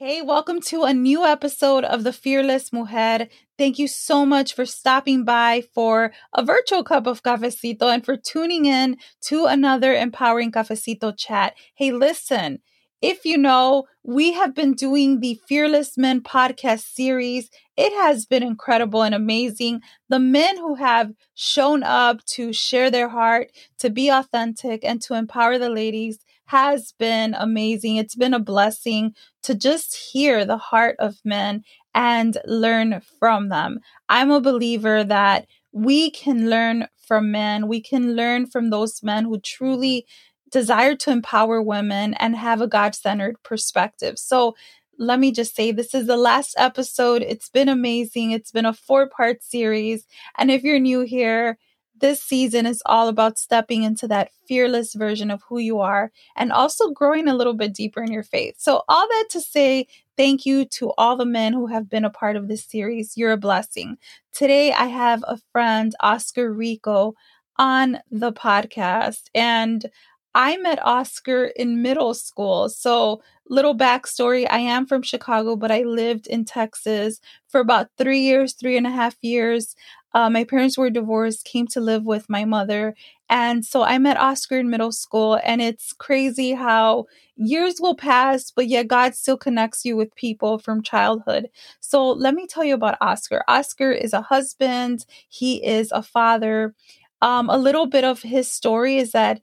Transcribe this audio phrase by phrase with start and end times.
[0.00, 3.26] Hey, welcome to a new episode of The Fearless Mujer.
[3.58, 8.16] Thank you so much for stopping by for a virtual cup of cafecito and for
[8.16, 11.54] tuning in to another empowering cafecito chat.
[11.74, 12.60] Hey, listen,
[13.02, 17.50] if you know, we have been doing the Fearless Men podcast series.
[17.76, 19.80] It has been incredible and amazing.
[20.08, 25.14] The men who have shown up to share their heart, to be authentic, and to
[25.14, 27.96] empower the ladies has been amazing.
[27.96, 31.62] It's been a blessing to just hear the heart of men
[31.94, 33.80] and learn from them.
[34.08, 37.68] I'm a believer that we can learn from men.
[37.68, 40.06] We can learn from those men who truly
[40.50, 44.18] desire to empower women and have a God centered perspective.
[44.18, 44.56] So,
[45.00, 47.22] let me just say this is the last episode.
[47.22, 48.32] It's been amazing.
[48.32, 50.04] It's been a four part series.
[50.36, 51.56] And if you're new here,
[52.00, 56.52] this season is all about stepping into that fearless version of who you are and
[56.52, 58.54] also growing a little bit deeper in your faith.
[58.58, 62.10] So, all that to say, thank you to all the men who have been a
[62.10, 63.16] part of this series.
[63.16, 63.96] You're a blessing.
[64.32, 67.14] Today, I have a friend, Oscar Rico,
[67.58, 69.24] on the podcast.
[69.34, 69.86] And
[70.34, 72.68] I met Oscar in middle school.
[72.68, 77.18] So, little backstory I am from Chicago, but I lived in Texas
[77.48, 79.74] for about three years, three and a half years.
[80.14, 82.94] Uh, my parents were divorced, came to live with my mother.
[83.28, 85.38] And so I met Oscar in middle school.
[85.44, 87.06] And it's crazy how
[87.36, 91.48] years will pass, but yet God still connects you with people from childhood.
[91.80, 93.44] So let me tell you about Oscar.
[93.48, 96.74] Oscar is a husband, he is a father.
[97.20, 99.40] Um, a little bit of his story is that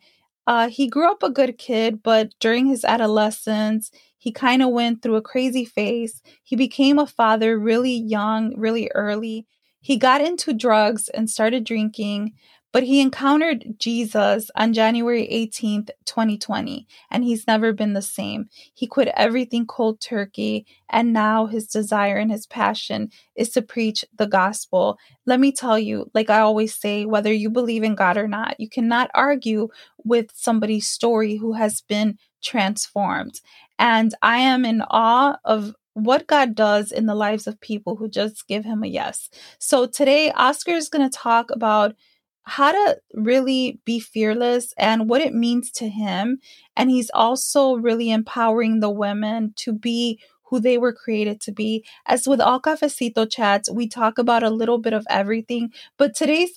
[0.48, 5.02] uh, he grew up a good kid, but during his adolescence, he kind of went
[5.02, 6.22] through a crazy phase.
[6.44, 9.46] He became a father really young, really early.
[9.86, 12.34] He got into drugs and started drinking,
[12.74, 18.50] but he encountered Jesus on January 18th, 2020, and he's never been the same.
[18.74, 24.04] He quit everything cold turkey, and now his desire and his passion is to preach
[24.18, 24.98] the gospel.
[25.28, 28.60] Let me tell you, like I always say, whether you believe in God or not,
[28.60, 29.68] you cannot argue
[30.04, 33.40] with somebody's story who has been transformed.
[33.78, 38.10] And I am in awe of what God does in the lives of people who
[38.10, 39.30] just give him a yes.
[39.60, 41.96] So today, Oscar is going to talk about
[42.44, 46.40] how to really be fearless and what it means to him.
[46.78, 51.86] And he's also really empowering the women to be who they were created to be.
[52.06, 56.56] As with all cafecito chats, we talk about a little bit of everything, but today's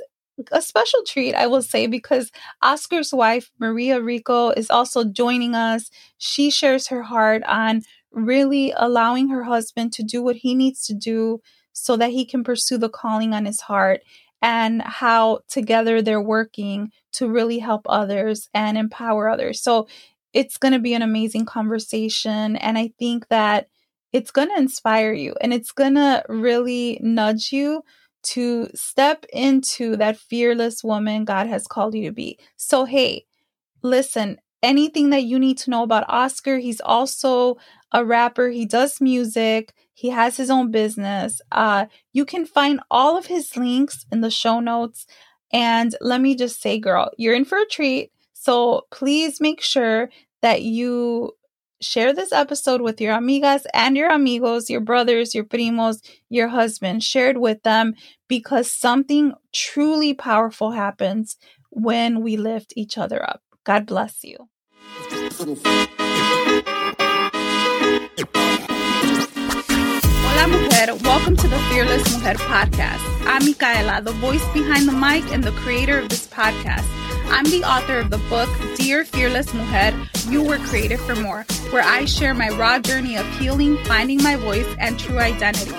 [0.52, 2.30] a special treat, I will say, because
[2.62, 5.90] Oscar's wife, Maria Rico, is also joining us.
[6.18, 7.82] She shares her heart on
[8.12, 11.40] really allowing her husband to do what he needs to do
[11.72, 14.00] so that he can pursue the calling on his heart
[14.42, 19.62] and how together they're working to really help others and empower others.
[19.62, 19.88] So
[20.32, 22.56] it's going to be an amazing conversation.
[22.56, 23.68] And I think that
[24.12, 27.82] it's going to inspire you and it's going to really nudge you
[28.24, 32.38] to step into that fearless woman God has called you to be.
[32.56, 33.26] So, hey,
[33.82, 37.56] listen, anything that you need to know about Oscar, he's also
[37.92, 41.40] a rapper, he does music, he has his own business.
[41.50, 45.06] Uh, you can find all of his links in the show notes.
[45.52, 48.12] And let me just say, girl, you're in for a treat.
[48.32, 50.10] So please make sure
[50.42, 51.32] that you
[51.80, 57.02] share this episode with your amigas and your amigos, your brothers, your primos, your husband.
[57.02, 57.94] Share it with them
[58.28, 61.36] because something truly powerful happens
[61.70, 63.42] when we lift each other up.
[63.64, 64.48] God bless you.
[70.38, 70.94] Hola, mujer.
[71.02, 73.00] Welcome to the Fearless Mujer podcast.
[73.26, 76.86] I'm Micaela, the voice behind the mic and the creator of this podcast.
[77.28, 79.98] I'm the author of the book, Dear Fearless Mujer,
[80.28, 84.36] You Were Created for More, where I share my raw journey of healing, finding my
[84.36, 85.74] voice, and true identity.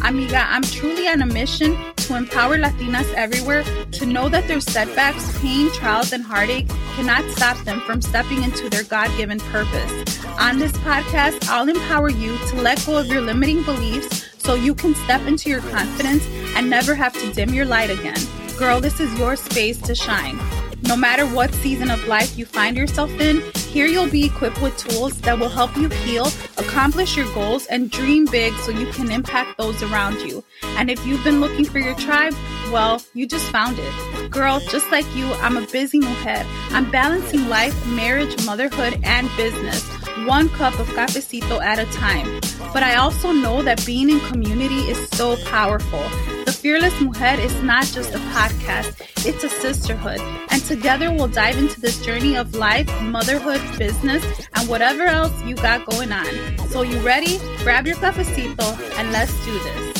[0.00, 5.38] Amiga, I'm truly on a mission to empower Latinas everywhere to know that their setbacks,
[5.40, 10.24] pain, trials, and heartache cannot stop them from stepping into their God given purpose.
[10.40, 14.74] On this podcast, I'll empower you to let go of your limiting beliefs so you
[14.74, 18.18] can step into your confidence and never have to dim your light again.
[18.58, 20.38] Girl, this is your space to shine.
[20.82, 23.42] No matter what season of life you find yourself in,
[23.72, 26.26] Here you'll be equipped with tools that will help you heal,
[26.58, 30.44] accomplish your goals, and dream big so you can impact those around you.
[30.76, 32.34] And if you've been looking for your tribe,
[32.72, 34.30] well, you just found it.
[34.30, 36.44] Girl, just like you, I'm a busy mujer.
[36.70, 39.86] I'm balancing life, marriage, motherhood, and business,
[40.26, 42.40] one cup of cafecito at a time.
[42.72, 46.02] But I also know that being in community is so powerful.
[46.46, 50.20] The Fearless Mujer is not just a podcast, it's a sisterhood.
[50.50, 55.56] And together we'll dive into this journey of life, motherhood, business, and whatever else you
[55.56, 56.58] got going on.
[56.70, 57.38] So, you ready?
[57.58, 59.91] Grab your cafecito and let's do this.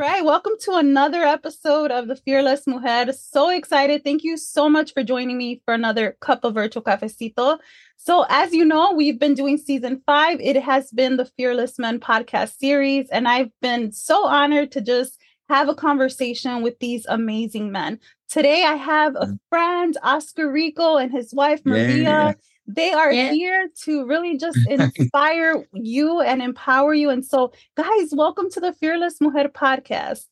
[0.00, 3.12] Right, welcome to another episode of the Fearless Mujer.
[3.12, 4.02] So excited.
[4.02, 7.58] Thank you so much for joining me for another cup of virtual cafecito.
[7.98, 10.40] So, as you know, we've been doing season five.
[10.40, 15.18] It has been the Fearless Men podcast series, and I've been so honored to just
[15.50, 18.00] have a conversation with these amazing men.
[18.30, 19.38] Today, I have a mm.
[19.50, 22.02] friend, Oscar Rico, and his wife, Maria.
[22.02, 22.32] Yeah.
[22.76, 23.32] They are yeah.
[23.32, 27.10] here to really just inspire you and empower you.
[27.10, 30.26] And so, guys, welcome to the Fearless Mujer podcast.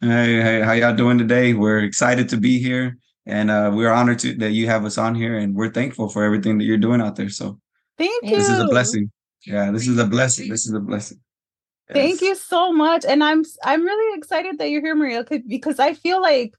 [0.00, 1.54] Hey, hey, how y'all doing today?
[1.54, 2.96] We're excited to be here,
[3.26, 6.24] and uh, we're honored to, that you have us on here, and we're thankful for
[6.24, 7.28] everything that you're doing out there.
[7.28, 7.60] So,
[7.98, 8.36] thank you.
[8.36, 9.10] This is a blessing.
[9.46, 10.48] Yeah, this is a blessing.
[10.48, 11.20] This is a blessing.
[11.88, 11.94] Yes.
[11.94, 15.94] Thank you so much, and I'm I'm really excited that you're here, Maria, because I
[15.94, 16.52] feel like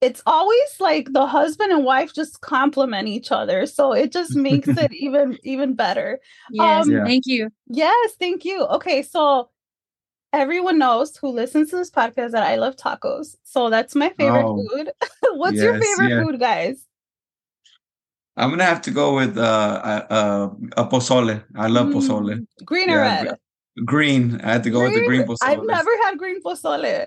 [0.00, 4.68] it's always like the husband and wife just complement each other so it just makes
[4.84, 6.18] it even even better.
[6.50, 7.04] Yes um, yeah.
[7.04, 7.50] thank you.
[7.66, 8.66] yes thank you.
[8.66, 9.50] Okay so
[10.32, 14.44] everyone knows who listens to this podcast that i love tacos so that's my favorite
[14.44, 14.90] oh, food.
[15.34, 16.22] What's yes, your favorite yeah.
[16.22, 16.86] food guys?
[18.36, 21.44] I'm gonna have to go with uh, uh, uh a pozole.
[21.56, 23.38] I love mm, pozole green or yeah, red?
[23.84, 24.40] green.
[24.42, 24.92] I had to go green?
[24.92, 27.06] with the green pozole i've never had green pozole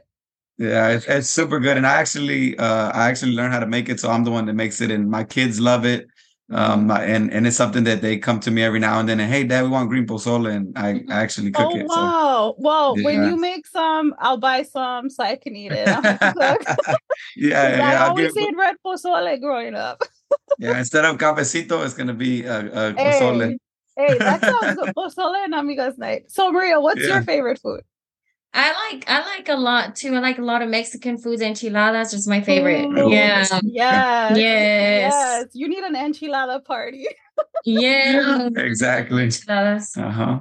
[0.57, 3.89] yeah, it's, it's super good, and I actually, uh, I actually learned how to make
[3.89, 6.07] it, so I'm the one that makes it, and my kids love it.
[6.51, 7.09] Um, mm-hmm.
[7.09, 9.43] and and it's something that they come to me every now and then, and hey,
[9.43, 11.87] Dad, we want green pozole, and I, I actually cook oh, it.
[11.87, 12.55] Wow, so.
[12.59, 13.05] well, yeah.
[13.05, 15.87] when you make some, I'll buy some so I can eat it.
[15.87, 16.57] yeah,
[17.37, 20.03] yeah, I always give, ate red pozole growing up.
[20.59, 23.57] yeah, instead of cafecito, it's gonna be a, a pozole.
[23.95, 24.93] Hey, hey, that sounds good.
[24.95, 26.29] Pozole and amigas night.
[26.29, 27.07] So, Maria, what's yeah.
[27.07, 27.81] your favorite food?
[28.53, 30.13] I like I like a lot too.
[30.13, 31.41] I like a lot of Mexican foods.
[31.41, 32.85] Enchiladas just my favorite.
[32.85, 33.39] Ooh, yeah.
[33.39, 33.61] Yes.
[33.63, 34.37] Yes.
[34.37, 35.47] Yes.
[35.53, 37.07] You need an enchilada party.
[37.65, 38.49] yeah.
[38.55, 39.23] Exactly.
[39.23, 39.97] Enchiladas.
[39.97, 40.39] Uh-huh.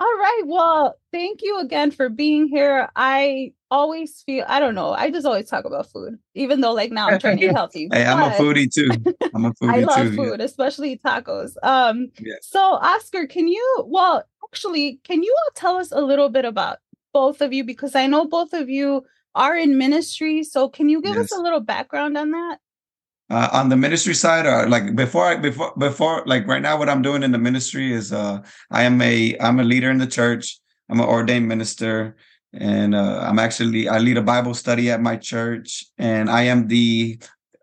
[0.00, 0.42] All right.
[0.46, 2.88] Well, thank you again for being here.
[2.94, 4.92] I always feel I don't know.
[4.92, 7.88] I just always talk about food, even though like now I'm trying to be healthy.
[7.92, 8.88] hey, I'm a foodie too.
[9.34, 10.44] I'm a foodie I love too, food, yeah.
[10.44, 11.54] especially tacos.
[11.64, 12.38] Um yes.
[12.42, 16.78] so Oscar, can you well actually can you all tell us a little bit about
[17.18, 18.88] both of you because I know both of you
[19.34, 20.44] are in ministry.
[20.44, 21.24] So can you give yes.
[21.24, 22.56] us a little background on that?
[23.28, 26.88] Uh, on the ministry side, or like before, I before before like right now, what
[26.88, 28.36] I'm doing in the ministry is uh,
[28.70, 30.44] I am a I'm a leader in the church.
[30.88, 32.16] I'm an ordained minister,
[32.54, 36.68] and uh, I'm actually I lead a Bible study at my church, and I am
[36.68, 37.18] the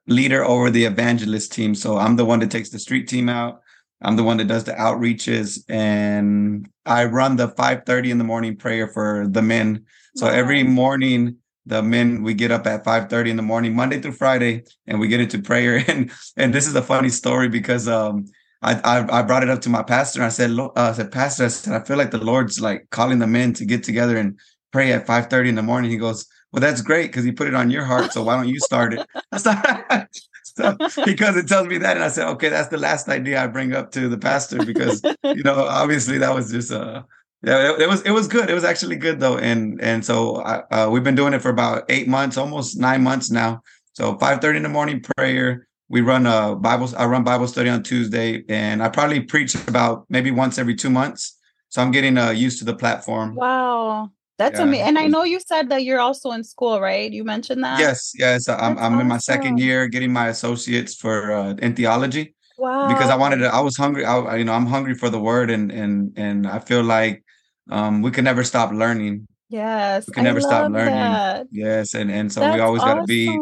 [0.06, 1.74] leader over the evangelist team.
[1.74, 3.62] So I'm the one that takes the street team out.
[4.02, 8.56] I'm the one that does the outreaches and I run the 5:30 in the morning
[8.58, 9.86] prayer for the men.
[10.16, 10.34] So wow.
[10.34, 14.64] every morning the men we get up at 5:30 in the morning Monday through Friday
[14.86, 18.26] and we get into prayer and and this is a funny story because um
[18.62, 20.24] I, I, I brought it up to my pastor.
[20.24, 23.20] I said, uh, I said, Pastor, I said, I feel like the Lord's like calling
[23.20, 24.40] the men to get together and
[24.72, 25.92] pray at 5:30 in the morning.
[25.92, 28.12] He goes, Well, that's great because he put it on your heart.
[28.12, 29.06] So why don't you start it?
[30.56, 33.48] so, because it tells me that, and I said, okay, that's the last idea I
[33.48, 37.04] bring up to the pastor because you know, obviously that was just uh
[37.46, 38.50] yeah, it, it, was it was good.
[38.50, 41.50] It was actually good though, and and so I, uh, we've been doing it for
[41.50, 43.62] about eight months, almost nine months now.
[43.94, 45.68] So five thirty in the morning prayer.
[45.88, 46.90] We run a Bible.
[46.98, 50.90] I run Bible study on Tuesday, and I probably preach about maybe once every two
[50.90, 51.38] months.
[51.70, 53.36] So I'm getting uh, used to the platform.
[53.36, 54.10] Wow.
[54.38, 54.66] That's yeah.
[54.66, 54.88] amazing.
[54.88, 57.12] And I know you said that you're also in school, right?
[57.12, 57.80] You mentioned that.
[57.80, 58.50] Yes, yes.
[58.50, 59.00] I'm I'm awesome.
[59.00, 62.36] in my second year, getting my associates for uh, in theology.
[62.58, 62.88] Wow.
[62.88, 63.54] Because I wanted to.
[63.54, 64.06] I was hungry.
[64.06, 67.24] I, you know, I'm hungry for the word, and and and I feel like
[67.70, 69.28] um, we can never stop learning.
[69.48, 70.94] Yes, we can never stop learning.
[70.94, 71.48] That.
[71.52, 73.38] Yes, and and so That's we always got to be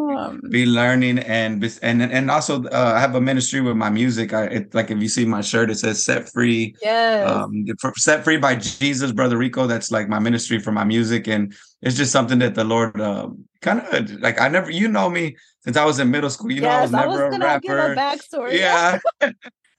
[0.50, 4.34] be learning and and and also uh, I have a ministry with my music.
[4.34, 8.26] I it, like if you see my shirt, it says "Set Free." Yes, um, set
[8.26, 9.66] free by Jesus, brother Rico.
[9.66, 13.30] That's like my ministry for my music, and it's just something that the Lord uh,
[13.62, 14.42] kind of like.
[14.42, 16.52] I never, you know me since I was in middle school.
[16.52, 17.60] You yes, know, I was never I was a rapper.
[17.62, 18.60] Give a backstory.
[18.60, 19.00] Yeah.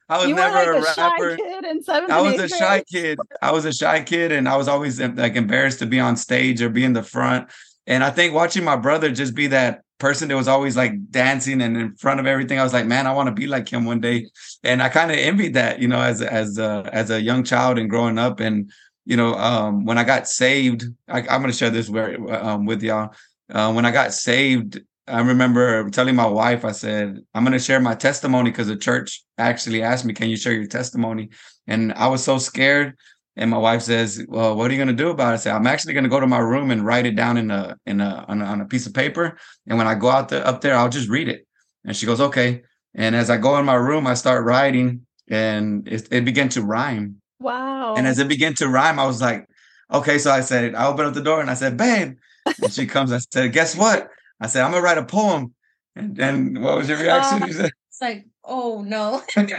[0.08, 1.36] I was you never like a, a rapper.
[1.36, 3.18] kid in seventh I was a shy kid.
[3.40, 6.60] I was a shy kid, and I was always like embarrassed to be on stage
[6.60, 7.50] or be in the front.
[7.86, 11.62] And I think watching my brother just be that person that was always like dancing
[11.62, 13.84] and in front of everything, I was like, man, I want to be like him
[13.84, 14.28] one day.
[14.62, 17.78] And I kind of envied that, you know, as as a, as a young child
[17.78, 18.40] and growing up.
[18.40, 18.70] And
[19.06, 22.64] you know, um, when I got saved, I, am going to share this very, um,
[22.64, 23.14] with y'all.
[23.50, 27.58] Uh, when I got saved, I remember telling my wife, I said, I'm going to
[27.58, 31.30] share my testimony because the church actually asked me, Can you share your testimony?
[31.66, 32.96] And I was so scared.
[33.36, 35.50] And my wife says, "Well, what are you going to do about it?" I say,
[35.50, 38.00] "I'm actually going to go to my room and write it down in a in
[38.00, 39.36] a on, a on a piece of paper.
[39.66, 41.46] And when I go out the, up there, I'll just read it."
[41.84, 42.62] And she goes, "Okay."
[42.94, 46.62] And as I go in my room, I start writing, and it, it began to
[46.62, 47.20] rhyme.
[47.40, 47.94] Wow!
[47.96, 49.48] And as it began to rhyme, I was like,
[49.92, 52.16] "Okay." So I said, I opened up the door and I said, "Babe,"
[52.62, 53.10] and she comes.
[53.10, 54.10] I said, "Guess what?"
[54.40, 55.54] I said, "I'm gonna write a poem."
[55.96, 57.42] And then what was your reaction?
[57.42, 59.22] Uh, it's like, "Oh no."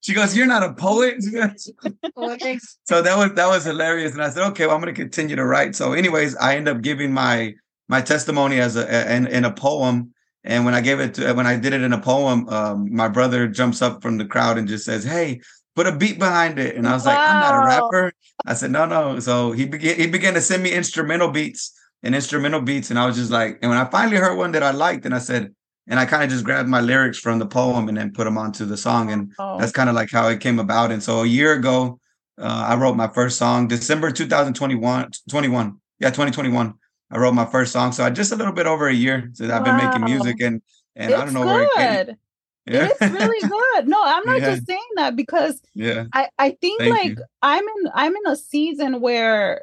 [0.00, 4.46] She goes, "You're not a poet." so that was that was hilarious, and I said,
[4.50, 7.54] "Okay, well, I'm going to continue to write." So, anyways, I end up giving my
[7.88, 11.46] my testimony as a, in, in a poem, and when I gave it to when
[11.46, 14.68] I did it in a poem, um, my brother jumps up from the crowd and
[14.68, 15.40] just says, "Hey,
[15.74, 17.12] put a beat behind it." And I was wow.
[17.12, 18.12] like, "I'm not a rapper."
[18.46, 22.14] I said, "No, no." So he began he began to send me instrumental beats and
[22.14, 24.70] instrumental beats, and I was just like, and when I finally heard one that I
[24.70, 25.52] liked, and I said,
[25.88, 28.38] and I kind of just grabbed my lyrics from the poem and then put them
[28.38, 29.58] onto the song, and oh.
[29.58, 30.92] that's kind of like how it came about.
[30.92, 31.98] And so a year ago,
[32.38, 36.74] uh, I wrote my first song, December 2021, 21, yeah, 2021.
[37.10, 39.50] I wrote my first song, so I just a little bit over a year that
[39.50, 39.78] I've wow.
[39.78, 40.62] been making music, and
[40.94, 41.68] and it's I don't know good.
[41.76, 42.18] where it
[42.70, 42.88] yeah.
[42.90, 43.88] It's really good.
[43.88, 44.54] No, I'm not yeah.
[44.54, 47.24] just saying that because yeah, I I think Thank like you.
[47.40, 49.62] I'm in I'm in a season where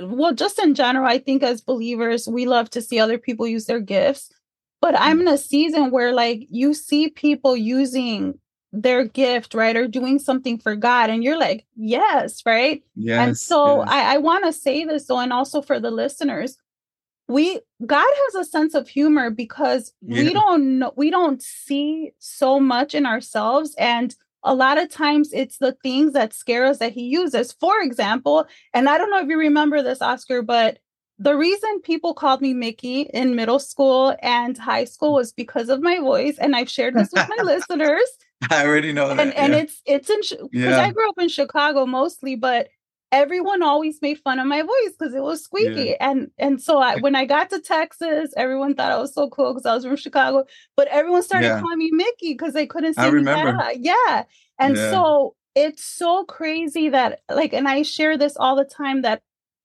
[0.00, 3.66] well, just in general, I think as believers, we love to see other people use
[3.66, 4.30] their gifts.
[4.80, 5.22] But I'm mm.
[5.22, 8.38] in a season where like you see people using
[8.72, 9.76] their gift, right?
[9.76, 11.10] Or doing something for God.
[11.10, 12.82] And you're like, yes, right?
[12.94, 13.26] Yes.
[13.26, 13.88] And so yes.
[13.90, 16.58] I, I want to say this though, and also for the listeners,
[17.28, 20.22] we God has a sense of humor because yeah.
[20.22, 23.74] we don't know we don't see so much in ourselves.
[23.78, 27.52] And a lot of times it's the things that scare us that he uses.
[27.52, 30.78] For example, and I don't know if you remember this, Oscar, but
[31.18, 35.82] the reason people called me Mickey in middle school and high school was because of
[35.82, 38.08] my voice, and I've shared this with my listeners.
[38.50, 39.18] I already know that.
[39.18, 40.80] And, and it's it's in because yeah.
[40.80, 42.68] I grew up in Chicago mostly, but
[43.10, 45.90] everyone always made fun of my voice because it was squeaky.
[45.90, 45.96] Yeah.
[46.00, 49.52] And and so I, when I got to Texas, everyone thought I was so cool
[49.52, 50.44] because I was from Chicago,
[50.76, 53.54] but everyone started calling me Mickey because they couldn't see I remember.
[53.54, 53.78] me.
[53.80, 54.24] Yeah.
[54.58, 59.22] And so it's so crazy that like, and I share this all the time that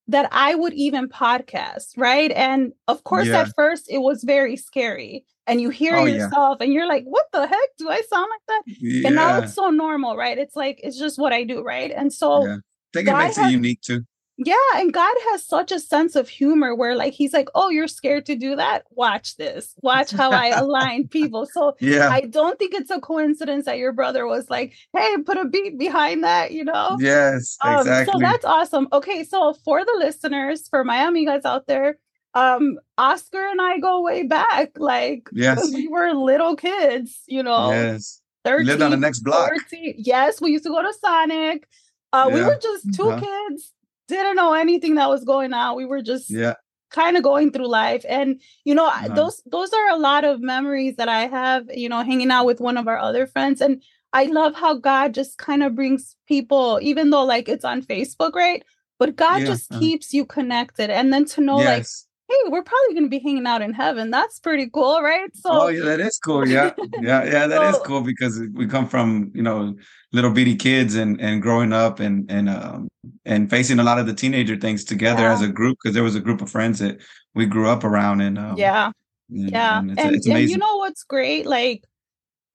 [0.08, 2.32] that I would even podcast, right?
[2.32, 3.42] And of course, yeah.
[3.42, 5.26] at first it was very scary.
[5.46, 6.66] And you hear oh, yourself yeah.
[6.66, 7.70] and you're like, what the heck?
[7.78, 8.62] Do I sound like that?
[8.66, 9.08] Yeah.
[9.08, 10.38] And now it's so normal, right?
[10.38, 11.92] It's like, it's just what I do, right?
[11.92, 12.60] And so
[12.94, 14.06] think it makes it unique too.
[14.38, 17.88] Yeah, and God has such a sense of humor where like he's like, "Oh, you're
[17.88, 18.84] scared to do that?
[18.92, 19.76] Watch this.
[19.82, 22.10] Watch how I align people." So, yeah.
[22.10, 25.78] I don't think it's a coincidence that your brother was like, "Hey, put a beat
[25.78, 26.98] behind that," you know?
[27.00, 27.92] Yes, exactly.
[27.92, 28.88] Um, so that's awesome.
[28.92, 32.00] Okay, so for the listeners, for my amigas out there,
[32.34, 34.72] um Oscar and I go way back.
[34.78, 35.72] Like yes.
[35.72, 37.70] we were little kids, you know.
[37.70, 38.20] Yes.
[38.46, 39.48] 13, lived on the next block.
[39.48, 39.94] 14.
[40.00, 41.66] Yes, we used to go to Sonic.
[42.12, 42.36] Uh, yeah.
[42.36, 43.22] we were just 2 uh-huh.
[43.22, 43.72] kids
[44.14, 45.76] didn't know anything that was going on.
[45.76, 46.54] We were just yeah
[46.94, 49.14] kind of going through life and you know uh-huh.
[49.16, 52.62] those those are a lot of memories that i have you know hanging out with
[52.62, 53.82] one of our other friends and
[54.14, 58.34] i love how god just kind of brings people even though like it's on facebook
[58.36, 58.64] right
[59.00, 59.48] but god yeah.
[59.48, 59.82] just uh-huh.
[59.82, 62.06] keeps you connected and then to know yes.
[62.34, 64.12] Hey we're probably going to be hanging out in heaven.
[64.12, 65.30] That's pretty cool right?
[65.36, 66.48] So oh yeah that is cool.
[66.48, 66.72] Yeah.
[67.02, 69.76] Yeah yeah that so, is cool because we come from you know
[70.12, 72.88] little bitty kids and and growing up and and um
[73.26, 75.34] and facing a lot of the teenager things together yeah.
[75.34, 77.00] as a group because there was a group of friends that
[77.36, 78.92] we grew up around and um, yeah.
[79.30, 79.80] and, yeah.
[79.80, 81.46] and, it's, and, it's and you know what's great?
[81.46, 81.84] Like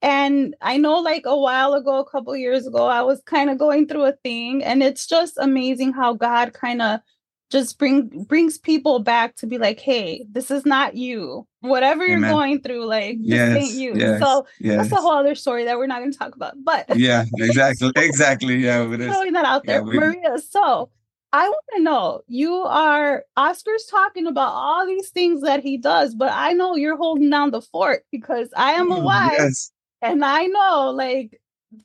[0.01, 3.59] and i know like a while ago a couple years ago i was kind of
[3.59, 7.01] going through a thing and it's just amazing how god kind of
[7.51, 11.47] just bring brings people back to be like, hey, this is not you.
[11.61, 12.21] Whatever Amen.
[12.21, 13.95] you're going through, like this yes, ain't you.
[13.97, 14.77] Yes, so yes.
[14.77, 16.55] that's a whole other story that we're not going to talk about.
[16.63, 18.57] But yeah, exactly, exactly.
[18.57, 19.99] Yeah, throwing that out there, yeah, we...
[19.99, 20.39] Maria.
[20.39, 20.91] So
[21.33, 26.15] I want to know you are Oscar's talking about all these things that he does,
[26.15, 29.55] but I know you're holding down the fort because I am a mm, wife,
[30.03, 31.41] and I know like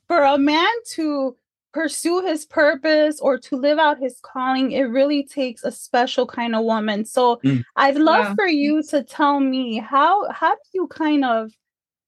[0.08, 1.36] for a man to
[1.74, 6.54] pursue his purpose or to live out his calling, it really takes a special kind
[6.54, 7.04] of woman.
[7.04, 7.64] So mm.
[7.74, 8.34] I'd love wow.
[8.36, 11.50] for you to tell me how how do you kind of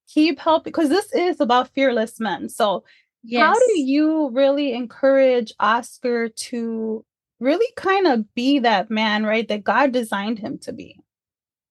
[0.08, 2.48] keep helping because this is about fearless men.
[2.48, 2.84] So
[3.24, 3.42] yes.
[3.42, 7.04] how do you really encourage Oscar to
[7.40, 9.48] really kind of be that man, right?
[9.48, 11.00] That God designed him to be.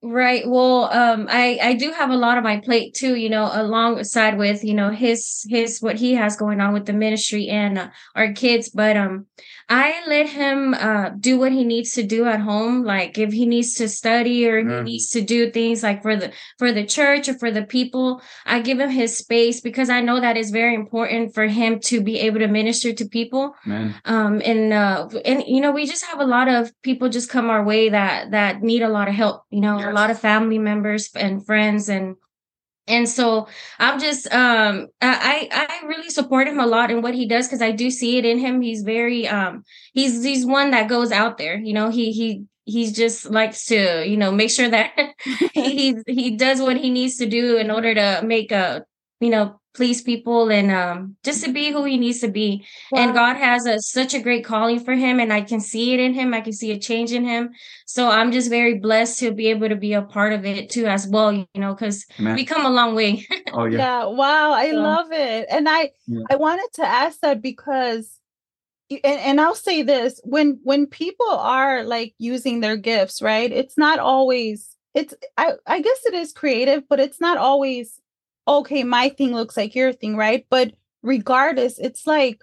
[0.08, 0.44] Right.
[0.48, 3.16] Well, um, I I do have a lot on my plate too.
[3.16, 6.94] You know, alongside with you know his his what he has going on with the
[6.94, 8.70] ministry and uh, our kids.
[8.70, 9.26] But um,
[9.68, 12.84] I let him uh do what he needs to do at home.
[12.84, 14.78] Like if he needs to study or mm.
[14.78, 18.22] he needs to do things like for the for the church or for the people,
[18.46, 22.02] I give him his space because I know that is very important for him to
[22.02, 23.56] be able to minister to people.
[23.66, 23.96] Man.
[24.06, 27.50] Um, and uh, and you know, we just have a lot of people just come
[27.50, 29.44] our way that that need a lot of help.
[29.50, 29.80] You know.
[29.80, 32.18] Yes lot of family members and friends and
[32.88, 33.48] and so
[33.80, 37.62] i'm just um i i really support him a lot in what he does because
[37.62, 38.62] i do see it in him.
[38.62, 39.64] He's very um
[39.94, 44.08] he's he's one that goes out there you know he he he's just likes to
[44.08, 44.92] you know make sure that
[45.54, 48.86] he he does what he needs to do in order to make a
[49.20, 52.66] you know please people and um, just to be who he needs to be.
[52.92, 53.02] Wow.
[53.02, 56.00] And God has a, such a great calling for him, and I can see it
[56.00, 56.34] in him.
[56.34, 57.52] I can see a change in him.
[57.86, 60.86] So I'm just very blessed to be able to be a part of it too,
[60.86, 61.32] as well.
[61.34, 63.28] You know, because we come a long way.
[63.54, 63.78] oh yeah.
[63.78, 64.06] Yeah.
[64.06, 64.54] Wow.
[64.54, 64.78] I so.
[64.78, 66.24] love it, and I yeah.
[66.32, 68.10] I wanted to ask that because.
[68.92, 73.80] And, and I'll say this when when people are like using their gifts right it's
[73.80, 78.00] not always it's I, I guess it is creative but it's not always
[78.48, 80.46] okay, my thing looks like your thing, right?
[80.50, 82.42] But regardless, it's like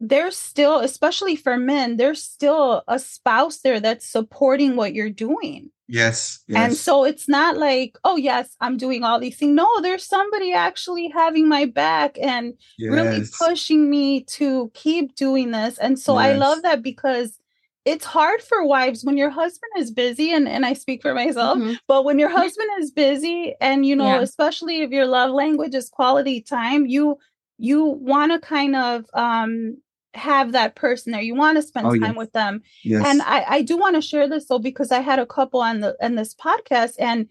[0.00, 5.70] there's still, especially for men, there's still a spouse there that's supporting what you're doing.
[5.88, 6.56] Yes, yes.
[6.56, 9.54] And so it's not like, oh, yes, I'm doing all these things.
[9.54, 12.92] No, there's somebody actually having my back and yes.
[12.92, 15.78] really pushing me to keep doing this.
[15.78, 16.28] And so yes.
[16.28, 17.39] I love that because
[17.90, 21.58] it's hard for wives when your husband is busy and, and i speak for myself
[21.58, 21.74] mm-hmm.
[21.88, 24.20] but when your husband is busy and you know yeah.
[24.20, 27.18] especially if your love language is quality time you
[27.58, 29.76] you want to kind of um
[30.14, 33.04] have that person there you want to spend oh, time with them yes.
[33.06, 35.80] and i i do want to share this though because i had a couple on
[35.80, 37.28] the in this podcast and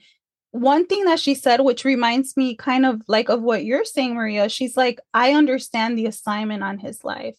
[0.52, 4.16] one thing that she said which reminds me kind of like of what you're saying
[4.16, 7.36] maria she's like i understand the assignment on his life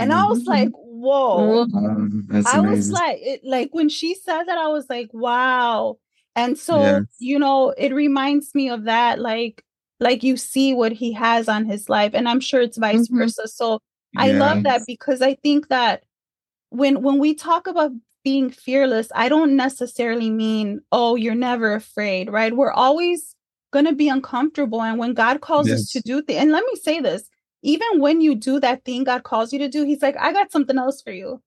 [0.00, 0.24] and mm-hmm.
[0.24, 1.62] I was like, whoa.
[1.62, 2.70] Um, I amazing.
[2.70, 5.98] was like, it, like when she said that, I was like, wow.
[6.36, 7.04] And so, yes.
[7.18, 9.64] you know, it reminds me of that, like,
[9.98, 12.12] like you see what he has on his life.
[12.14, 13.18] And I'm sure it's vice mm-hmm.
[13.18, 13.48] versa.
[13.48, 13.80] So
[14.12, 14.24] yes.
[14.24, 16.02] I love that because I think that
[16.70, 17.90] when when we talk about
[18.24, 22.54] being fearless, I don't necessarily mean, oh, you're never afraid, right?
[22.56, 23.34] We're always
[23.72, 24.82] gonna be uncomfortable.
[24.82, 25.80] And when God calls yes.
[25.80, 27.28] us to do things, and let me say this,
[27.62, 30.52] even when you do that thing God calls you to do, He's like, I got
[30.52, 31.42] something else for you.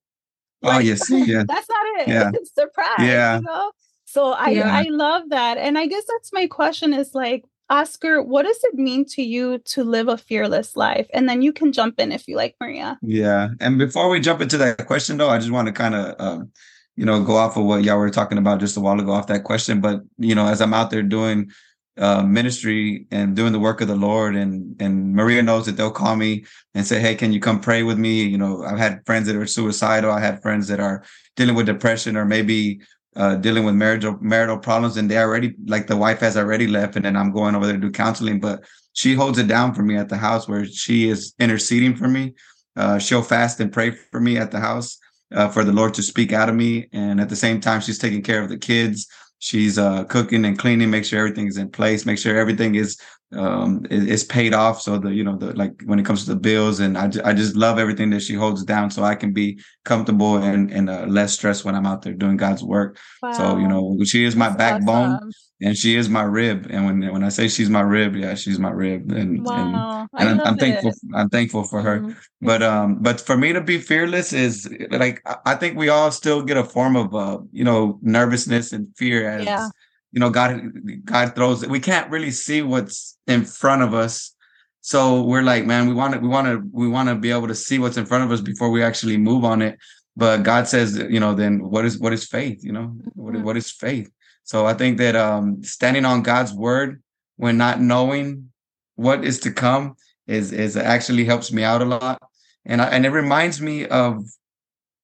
[0.62, 1.44] Oh, like, oh yes, yeah.
[1.48, 2.08] that's not it.
[2.08, 2.30] Yeah.
[2.34, 3.00] It's surprise.
[3.00, 3.36] Yeah.
[3.36, 3.72] You know?
[4.04, 4.74] So I yeah.
[4.74, 8.74] I love that, and I guess that's my question is like, Oscar, what does it
[8.74, 11.08] mean to you to live a fearless life?
[11.12, 12.98] And then you can jump in if you like, Maria.
[13.02, 16.14] Yeah, and before we jump into that question, though, I just want to kind of.
[16.18, 16.52] Um,
[16.96, 19.26] you know, go off of what y'all were talking about just a while ago off
[19.26, 19.80] that question.
[19.80, 21.50] But, you know, as I'm out there doing
[21.96, 24.34] uh, ministry and doing the work of the Lord.
[24.36, 27.82] And and Maria knows that they'll call me and say, "Hey, can you come pray
[27.82, 30.10] with me?" You know, I've had friends that are suicidal.
[30.10, 31.04] I had friends that are
[31.36, 32.80] dealing with depression or maybe
[33.16, 36.96] uh, dealing with marital marital problems, and they already like the wife has already left,
[36.96, 38.40] and then I'm going over there to do counseling.
[38.40, 42.08] But she holds it down for me at the house where she is interceding for
[42.08, 42.34] me.
[42.76, 44.98] Uh, she'll fast and pray for me at the house
[45.32, 47.98] uh, for the Lord to speak out of me, and at the same time, she's
[47.98, 49.06] taking care of the kids
[49.44, 52.98] she's uh, cooking and cleaning, make sure everything's in place, make sure everything is
[53.32, 54.80] um, is, paid off.
[54.80, 57.32] So the you know the like when it comes to the bills, and I, I
[57.32, 61.06] just love everything that she holds down, so I can be comfortable and and uh,
[61.06, 62.98] less stressed when I'm out there doing God's work.
[63.22, 63.32] Wow.
[63.32, 65.14] So you know she is my That's backbone.
[65.14, 65.32] Awesome
[65.64, 66.66] and she is my rib.
[66.68, 69.10] And when when I say she's my rib, yeah, she's my rib.
[69.12, 70.06] And wow.
[70.12, 70.92] and, and I'm, I'm thankful.
[71.14, 72.00] I'm thankful for her.
[72.00, 72.12] Mm-hmm.
[72.42, 76.42] But um, but for me to be fearless is like I think we all still
[76.42, 79.68] get a form of uh, you know, nervousness and fear as yeah.
[80.14, 80.60] You know, God
[81.04, 81.68] God throws it.
[81.68, 84.32] We can't really see what's in front of us.
[84.80, 87.48] So we're like, man, we want to we want to we want to be able
[87.48, 89.76] to see what's in front of us before we actually move on it.
[90.16, 92.62] But God says, you know, then what is what is faith?
[92.62, 93.42] You know, what, mm-hmm.
[93.42, 94.08] what is faith?
[94.44, 97.02] So I think that um, standing on God's word
[97.36, 98.52] when not knowing
[98.94, 99.96] what is to come
[100.28, 102.22] is is actually helps me out a lot,
[102.64, 104.22] and I, and it reminds me of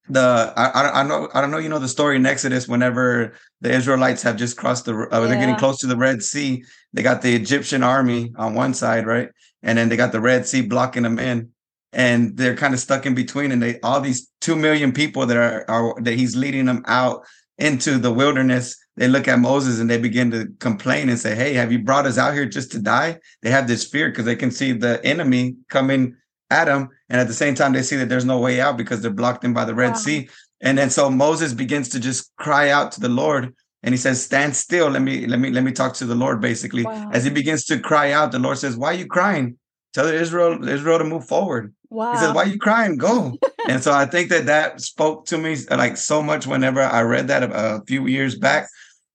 [0.09, 3.71] the I, I know I don't know you know the story in Exodus whenever the
[3.71, 5.27] Israelites have just crossed the uh, yeah.
[5.27, 9.07] they're getting close to the Red Sea they got the Egyptian army on one side
[9.07, 9.29] right
[9.63, 11.51] and then they got the Red Sea blocking them in
[11.93, 15.37] and they're kind of stuck in between and they all these two million people that
[15.37, 17.25] are, are that he's leading them out
[17.59, 21.55] into the wilderness they look at Moses and they begin to complain and say, Hey,
[21.55, 23.19] have you brought us out here just to die?
[23.41, 26.17] They have this fear because they can see the enemy coming
[26.51, 29.11] Adam, and at the same time they see that there's no way out because they're
[29.11, 29.97] blocked in by the Red Wow.
[29.97, 30.29] Sea.
[30.63, 34.23] And then so Moses begins to just cry out to the Lord, and he says,
[34.23, 34.89] "Stand still.
[34.89, 37.11] Let me let me let me talk to the Lord." Basically, Wow.
[37.13, 39.59] as he begins to cry out, the Lord says, "Why are you crying?
[39.93, 42.13] Tell Israel Israel to move forward." Wow.
[42.13, 42.97] He says, "Why are you crying?
[42.97, 43.37] Go."
[43.69, 47.27] and so I think that that spoke to me like so much whenever I read
[47.29, 48.69] that a, a few years back,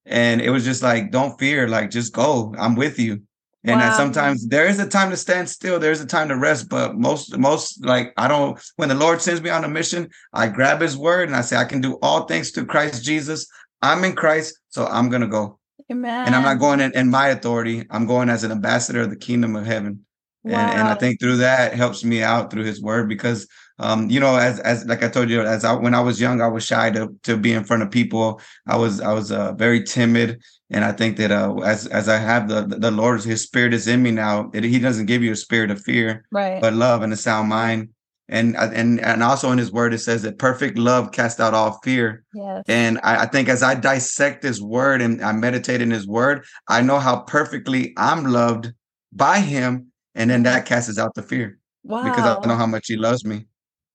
[0.06, 2.54] and it was just like, "Don't fear, like just go.
[2.58, 3.22] I'm with you."
[3.68, 3.90] And Wow.
[3.90, 7.36] sometimes there is a time to stand still, there's a time to rest, but most
[7.38, 8.60] most like I don't.
[8.76, 11.58] When the Lord sends me on a mission, I grab His word and I say,
[11.58, 13.48] "I can do all things through Christ Jesus."
[13.82, 15.60] I'm in Christ, so I'm gonna go,
[15.92, 16.28] Amen.
[16.28, 17.86] and I'm not going in, in my authority.
[17.90, 20.05] I'm going as an ambassador of the kingdom of heaven
[20.54, 23.48] and, and I think through that helps me out through his word because
[23.80, 26.42] um you know as as like I told you as I when I was young
[26.42, 29.54] I was shy to to be in front of people I was I was uh,
[29.54, 33.42] very timid and I think that uh as as I have the the Lord's his
[33.42, 36.62] spirit is in me now it, he doesn't give you a spirit of fear Right.
[36.62, 37.90] but love and a sound mind
[38.30, 41.80] and and and also in his word it says that perfect love casts out all
[41.84, 42.64] fear yes.
[42.68, 46.46] and I, I think as I dissect his word and I meditate in his word,
[46.68, 48.72] I know how perfectly I'm loved
[49.14, 49.92] by him.
[50.16, 52.04] And then that casts out the fear wow.
[52.04, 53.46] because I know how much he loves me.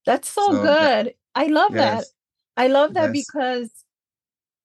[0.06, 1.14] That's so, So, that- good.
[1.35, 2.04] I love that.
[2.56, 3.24] I love that Yes.
[3.26, 3.70] because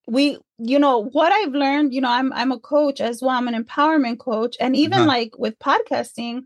[0.07, 3.31] we, you know, what I've learned, you know, I'm I'm a coach as well.
[3.31, 4.55] I'm an empowerment coach.
[4.59, 5.07] And even Uh-huh.
[5.07, 6.45] like with podcasting,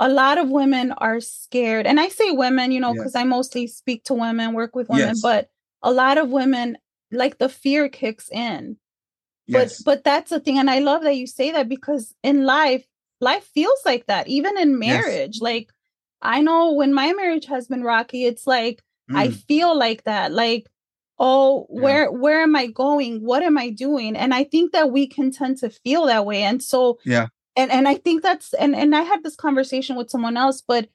[0.00, 1.86] a lot of women are scared.
[1.86, 2.98] And I say women, you know, Yes.
[2.98, 5.20] because I mostly speak to women, work with women, Yes.
[5.20, 5.48] but
[5.82, 6.78] a lot of women
[7.10, 8.78] like the fear kicks in.
[9.46, 9.82] Yes.
[9.82, 10.58] But but that's the thing.
[10.58, 12.84] And I love that you say that because in life,
[13.20, 15.06] life feels like that, even in Yes.
[15.06, 15.40] marriage.
[15.40, 15.70] Like
[16.22, 18.82] I know when my marriage has been rocky, it's like
[19.14, 20.32] I Mm, feel like that.
[20.32, 20.66] Like,
[21.18, 21.80] oh, Yeah.
[21.82, 23.20] where where am I going?
[23.24, 24.16] What am I doing?
[24.16, 26.42] And I think that we can tend to feel that way.
[26.42, 27.28] And so Yeah.
[27.56, 30.88] and and I think that's and and I had this conversation with someone else, but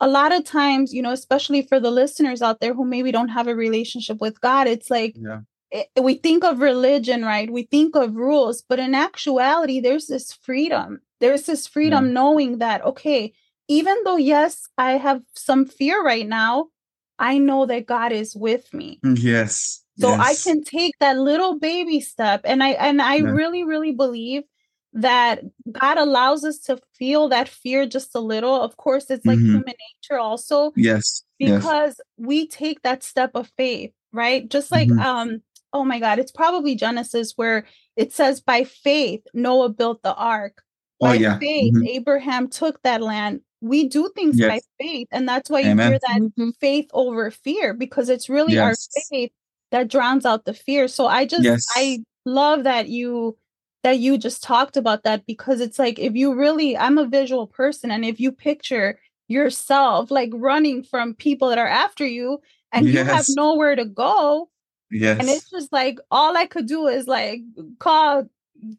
[0.00, 3.28] a lot of times, you know, especially for the listeners out there who maybe don't
[3.28, 5.40] have a relationship with God, it's like yeah.
[5.70, 7.50] it, we think of religion, right?
[7.50, 11.00] We think of rules, but in actuality, there's this freedom.
[11.20, 13.32] There's this freedom knowing that, okay,
[13.68, 16.66] even though, yes, I have some fear right now,
[17.18, 18.98] I know that God is with me.
[19.04, 19.84] Yes.
[19.98, 22.40] So I can take that little baby step.
[22.44, 23.30] And I and I Yeah.
[23.30, 24.44] really, really believe
[24.94, 28.60] that God allows us to feel that fear just a little.
[28.60, 29.46] Of course, it's like Mhm.
[29.46, 31.22] human nature also Yes.
[31.38, 31.62] Yes.
[31.62, 34.98] because we take that step of faith right just like Mhm.
[35.04, 37.64] um oh my god it's probably genesis where
[37.96, 40.62] it says by faith noah built the ark
[41.00, 41.38] Oh by yeah.
[41.38, 41.88] faith Mhm.
[41.88, 45.90] abraham took that land we do things by faith and that's why you Amen.
[45.90, 46.52] hear that Mhm.
[46.60, 48.74] faith over fear because it's really our
[49.10, 49.32] faith
[49.70, 51.66] that drowns out the fear so i just Yes.
[51.76, 53.36] i love that you
[53.82, 57.46] that you just talked about that because it's like if you really i'm a visual
[57.46, 62.40] person and if you picture yourself like running from people that are after you
[62.72, 64.48] and you have nowhere to go
[64.90, 65.20] Yes.
[65.20, 67.40] and it's just like all i could do is like
[67.78, 68.28] call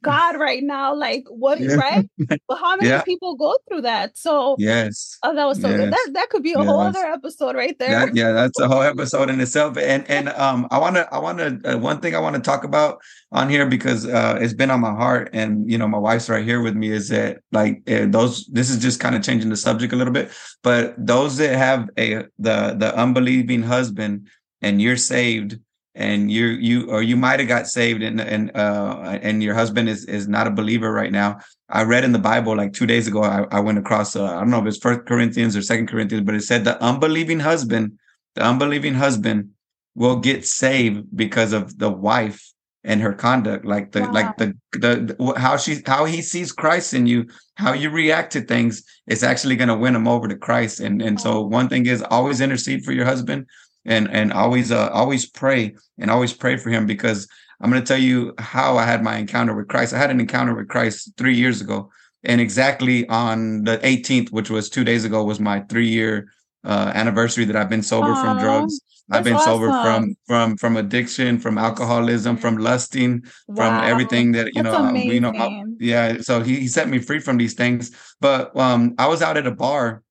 [0.02, 1.76] god right now like what Yeah.
[1.76, 2.10] right
[2.48, 3.02] but how many Yeah.
[3.04, 5.18] people go through that so Yes.
[5.24, 7.92] oh that was so good that that could be a whole other episode right there
[8.06, 9.78] That, yeah, that's a whole episode in itself.
[9.78, 12.42] And and um, I want to I want to uh, one thing I want to
[12.42, 13.00] talk about
[13.32, 16.44] on here because uh, it's been on my heart, and you know my wife's right
[16.44, 16.92] here with me.
[16.92, 18.46] Is that like uh, those?
[18.48, 20.32] This is just kind of changing the subject a little bit,
[20.64, 24.28] but those that have a the the unbelieving husband
[24.62, 25.60] and you're saved.
[25.94, 29.90] And you you or you might have got saved and and uh and your husband
[29.90, 31.40] is is not a believer right now.
[31.70, 33.24] I read in the Bible like two days ago.
[33.24, 36.26] I, I went across uh, I don't know if it's First Corinthians or Second Corinthians,
[36.26, 38.00] but it said the unbelieving husband,
[38.36, 39.50] the unbelieving husband
[39.96, 42.52] will get saved because of the wife
[42.84, 46.94] and her conduct, like the like the, the the how she how he sees Christ
[46.94, 50.36] in you, how you react to things is actually going to win him over to
[50.36, 50.80] Christ.
[50.80, 53.46] And and so one thing is always intercede for your husband,
[53.86, 57.28] and and always uh, always pray and always pray for him because
[57.62, 59.94] I'm going to tell you how I had my encounter with Christ.
[59.94, 61.92] I had an encounter with Christ three years ago,
[62.24, 66.32] and exactly on the 18th, which was two days ago, was my three year
[66.64, 68.80] uh, anniversary that I've been sober from Aw, drugs.
[69.12, 70.16] I've been sober from awesome.
[70.26, 73.24] from from addiction, from alcoholism, from lusting,
[73.56, 74.86] from everything that you That's know.
[74.86, 75.78] uh, you know, amazing.
[75.80, 76.18] yeah.
[76.22, 77.92] So he, he set me free from these things.
[78.22, 80.02] But um, I was out at a bar,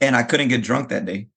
[0.00, 1.28] and I couldn't get drunk that day.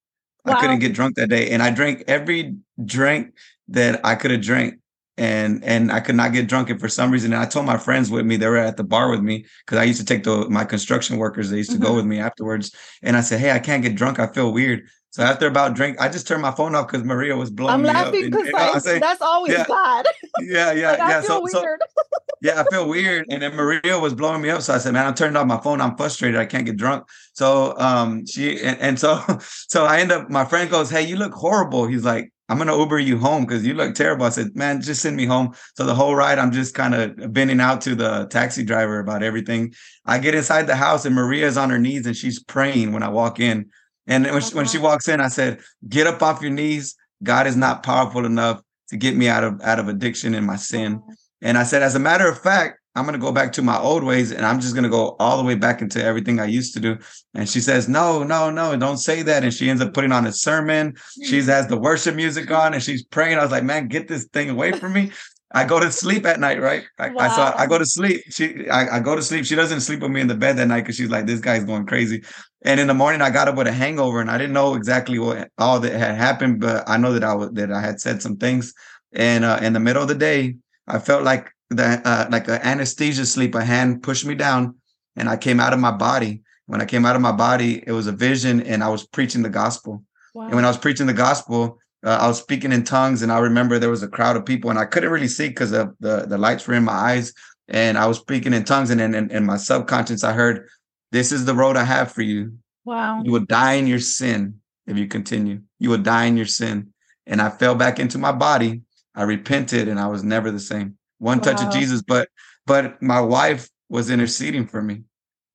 [0.50, 3.34] I couldn't get drunk that day, and I drank every drink
[3.70, 4.76] that I could have drank.
[5.18, 6.70] and and I could not get drunk.
[6.70, 8.86] And for some reason, and I told my friends with me, they were at the
[8.86, 11.50] bar with me because I used to take the my construction workers.
[11.50, 11.86] They used to mm-hmm.
[11.86, 14.20] go with me afterwards, and I said, "Hey, I can't get drunk.
[14.20, 17.36] I feel weird." So after about drink, I just turned my phone off because Maria
[17.36, 17.80] was blowing up.
[17.80, 20.06] I'm laughing because like, that's always yeah, God.
[20.40, 21.22] Yeah, yeah, like, yeah.
[21.22, 21.78] so, so
[22.42, 23.26] yeah, I feel weird.
[23.30, 24.62] And then Maria was blowing me up.
[24.62, 25.82] So I said, man, I'm turning off my phone.
[25.82, 26.40] I'm frustrated.
[26.40, 27.08] I can't get drunk.
[27.34, 31.16] So um she and, and so so I end up my friend goes, Hey, you
[31.16, 31.88] look horrible.
[31.88, 34.26] He's like, I'm gonna Uber you home because you look terrible.
[34.26, 35.54] I said, man, just send me home.
[35.76, 39.22] So the whole ride, I'm just kind of bending out to the taxi driver about
[39.22, 39.74] everything.
[40.06, 43.10] I get inside the house and Maria's on her knees and she's praying when I
[43.10, 43.70] walk in.
[44.10, 44.88] And when, she, when she uh-huh.
[44.88, 46.96] walks in, I said, "Get up off your knees.
[47.24, 50.58] God is not powerful enough to get me out of out of addiction and my
[50.58, 51.16] sin." Uh-huh.
[51.42, 53.78] And I said, as a matter of fact, I'm going to go back to my
[53.78, 56.46] old ways and I'm just going to go all the way back into everything I
[56.46, 56.98] used to do.
[57.34, 59.44] And she says, no, no, no, don't say that.
[59.44, 60.96] And she ends up putting on a sermon.
[61.24, 63.38] She has the worship music on and she's praying.
[63.38, 65.12] I was like, man, get this thing away from me.
[65.52, 66.84] I go to sleep at night, right?
[67.00, 67.24] I, wow.
[67.24, 68.22] I saw I go to sleep.
[68.30, 69.46] She I, I, go to sleep.
[69.46, 71.64] She doesn't sleep with me in the bed that night because she's like, this guy's
[71.64, 72.24] going crazy.
[72.64, 75.18] And in the morning I got up with a hangover and I didn't know exactly
[75.18, 78.22] what all that had happened, but I know that I was that I had said
[78.22, 78.74] some things.
[79.14, 80.56] And uh, in the middle of the day,
[80.88, 83.56] I felt like the uh, like an anesthesia sleep.
[83.56, 84.76] A hand pushed me down
[85.16, 86.42] and I came out of my body.
[86.68, 89.42] When I came out of my body, it was a vision and I was preaching
[89.42, 90.04] the gospel.
[90.36, 90.46] Wow.
[90.46, 93.40] And when I was preaching the gospel, uh, I was speaking in tongues, and I
[93.40, 96.26] remember there was a crowd of people, and I couldn't really see because the, the,
[96.28, 97.34] the lights were in my eyes.
[97.68, 100.68] And I was speaking in tongues, and then in, in my subconscious, I heard,
[101.12, 102.54] "This is the road I have for you.
[102.84, 103.22] Wow!
[103.24, 105.62] You will die in your sin if you continue.
[105.78, 106.94] You will die in your sin."
[107.28, 108.82] And I fell back into my body.
[109.14, 110.98] I repented, and I was never the same.
[111.20, 111.44] One wow.
[111.44, 112.30] touch of Jesus, but
[112.66, 115.04] but my wife was interceding for me.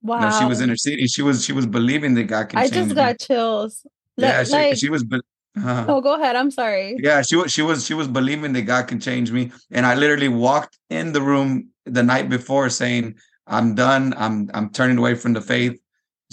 [0.03, 0.21] Wow!
[0.21, 1.07] You know, she was interceding.
[1.09, 2.61] She was she was believing that God can.
[2.61, 3.27] I just got me.
[3.27, 3.85] chills.
[4.17, 5.05] Yeah, like, she, she was.
[5.57, 6.37] Uh, oh, go ahead.
[6.37, 6.97] I'm sorry.
[6.99, 9.95] Yeah, she was she was she was believing that God can change me, and I
[9.95, 13.15] literally walked in the room the night before saying,
[13.47, 14.15] "I'm done.
[14.17, 15.79] I'm I'm turning away from the faith."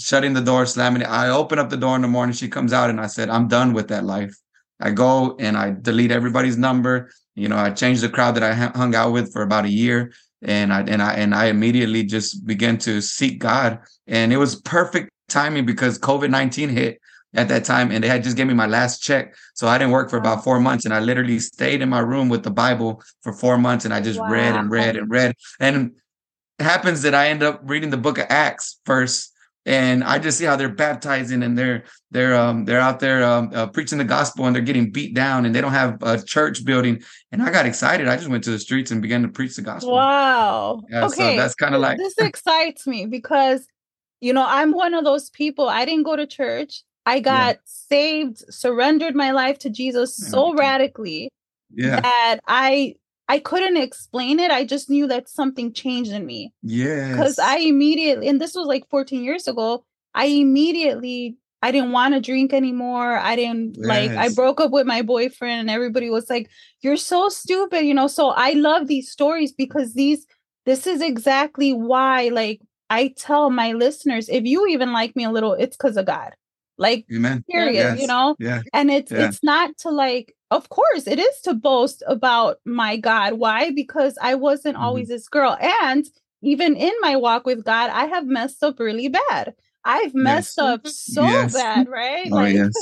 [0.00, 1.08] Shutting the door, slamming it.
[1.08, 2.34] I open up the door in the morning.
[2.34, 4.34] She comes out, and I said, "I'm done with that life."
[4.80, 7.10] I go and I delete everybody's number.
[7.36, 10.12] You know, I change the crowd that I hung out with for about a year,
[10.42, 14.56] and I and I and I immediately just began to seek God, and it was
[14.60, 16.98] perfect timing because COVID nineteen hit,
[17.34, 19.34] at that time and they had just gave me my last check.
[19.54, 22.28] So i didn't work for about four months and i literally stayed in my room
[22.28, 24.30] with the bible for four months and i just wow.
[24.30, 25.34] read and read and read.
[25.60, 25.92] And
[26.58, 29.32] it happens that i end up reading the book of acts first
[29.64, 33.50] and i just see how they're baptizing and they're they're um they're out there um,
[33.54, 36.64] uh, preaching the gospel and they're getting beat down and they don't have a church
[36.64, 37.02] building.
[37.30, 38.06] And i got excited.
[38.08, 39.94] I just went to the streets and began to preach the gospel.
[39.94, 40.82] Wow.
[40.90, 41.14] Yeah, okay.
[41.14, 43.66] so that's kind of like this excites me because
[44.22, 47.60] you know i'm one of those people i didn't go to church I got yeah.
[47.64, 51.30] saved, surrendered my life to Jesus so radically
[51.74, 52.00] yeah.
[52.00, 52.94] that I
[53.28, 54.50] I couldn't explain it.
[54.50, 56.52] I just knew that something changed in me.
[56.62, 57.10] Yeah.
[57.10, 59.84] Because I immediately, and this was like 14 years ago,
[60.14, 63.16] I immediately I didn't want to drink anymore.
[63.16, 63.86] I didn't yes.
[63.86, 67.94] like I broke up with my boyfriend and everybody was like, You're so stupid, you
[67.94, 68.08] know.
[68.08, 70.26] So I love these stories because these
[70.66, 72.60] this is exactly why like
[72.90, 76.32] I tell my listeners, if you even like me a little, it's because of God
[76.78, 77.44] like Amen.
[77.50, 78.00] period yes.
[78.00, 79.28] you know yeah and it's yeah.
[79.28, 84.16] it's not to like of course it is to boast about my god why because
[84.22, 84.84] i wasn't mm-hmm.
[84.84, 86.06] always this girl and
[86.42, 89.54] even in my walk with god i have messed up really bad
[89.84, 90.66] i've messed yes.
[90.66, 91.52] up so yes.
[91.52, 92.72] bad right oh, like yes.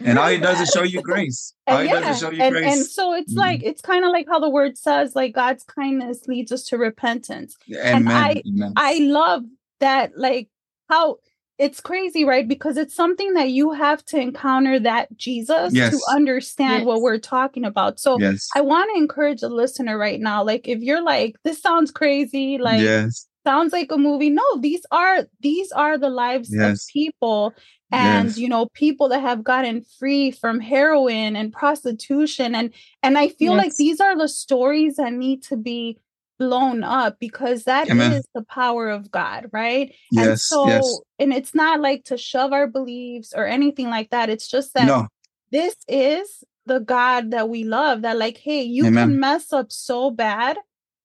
[0.00, 2.00] and all he does is show you grace all yeah.
[2.00, 3.40] does is show you and, grace and so it's mm-hmm.
[3.40, 6.78] like it's kind of like how the word says like god's kindness leads us to
[6.78, 7.96] repentance Amen.
[7.96, 8.72] and i Amen.
[8.76, 9.44] i love
[9.80, 10.48] that like
[10.88, 11.18] how
[11.60, 12.48] it's crazy, right?
[12.48, 15.92] Because it's something that you have to encounter that Jesus yes.
[15.92, 16.86] to understand yes.
[16.86, 18.00] what we're talking about.
[18.00, 18.48] So yes.
[18.56, 20.42] I want to encourage a listener right now.
[20.42, 23.26] Like if you're like, this sounds crazy, like yes.
[23.46, 24.30] sounds like a movie.
[24.30, 27.52] No, these are these are the lives of people
[27.92, 33.26] and you know people that have gotten free from heroin and prostitution and and i
[33.26, 35.98] feel like these are the stories that need to be
[36.40, 38.14] blown up because that Amen.
[38.14, 39.94] is the power of God, right?
[40.10, 41.00] Yes, and so yes.
[41.20, 44.30] and it's not like to shove our beliefs or anything like that.
[44.30, 45.06] It's just that no.
[45.52, 49.08] this is the God that we love that like hey, you Amen.
[49.08, 50.56] can mess up so bad.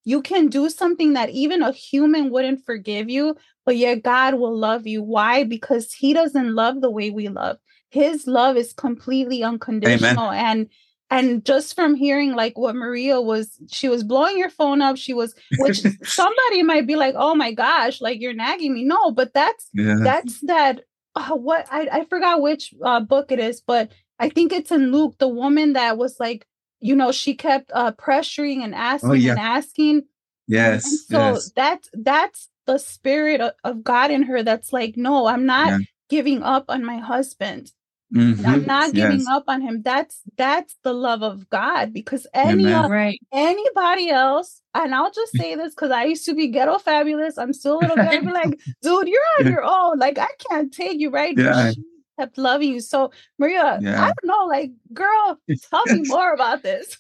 [0.06, 4.58] You can do something that even a human wouldn't forgive you, but yet God will
[4.58, 5.04] love you.
[5.04, 5.44] Why?
[5.44, 7.58] Because he doesn't love the way we love.
[7.90, 10.46] His love is completely unconditional Amen.
[10.46, 10.70] and
[11.18, 15.14] and just from hearing like what maria was she was blowing your phone up she
[15.14, 19.34] was which somebody might be like oh my gosh like you're nagging me no but
[19.34, 19.98] that's yeah.
[20.02, 20.82] that's that
[21.16, 24.92] uh, what I, I forgot which uh, book it is but i think it's in
[24.92, 26.46] luke the woman that was like
[26.82, 29.32] you know, she kept uh pressuring and asking Oh, yeah.
[29.32, 30.04] and asking.
[30.48, 30.86] Yes.
[30.86, 31.52] And so yes.
[31.56, 35.78] that's that's the spirit of, of God in her that's like, no, I'm not Yeah.
[36.10, 37.72] giving up on my husband.
[38.14, 38.46] Mhm.
[38.46, 39.28] I'm not giving Yes.
[39.28, 39.82] up on him.
[39.82, 42.90] That's that's the love of God because any Amen.
[42.92, 43.20] Right.
[43.34, 47.38] anybody else, and I'll just say this because I used to be ghetto fabulous.
[47.38, 49.50] I'm still a little bit I'd like, dude, you're on Yeah.
[49.52, 49.98] your own.
[50.00, 51.36] Like, I can't take you, right?
[51.36, 51.72] But Yeah.
[51.72, 51.84] She
[52.20, 52.80] kept loving you.
[52.80, 54.02] So, Maria, Yeah.
[54.04, 55.40] I don't know, like, girl,
[55.70, 56.98] tell me more about this.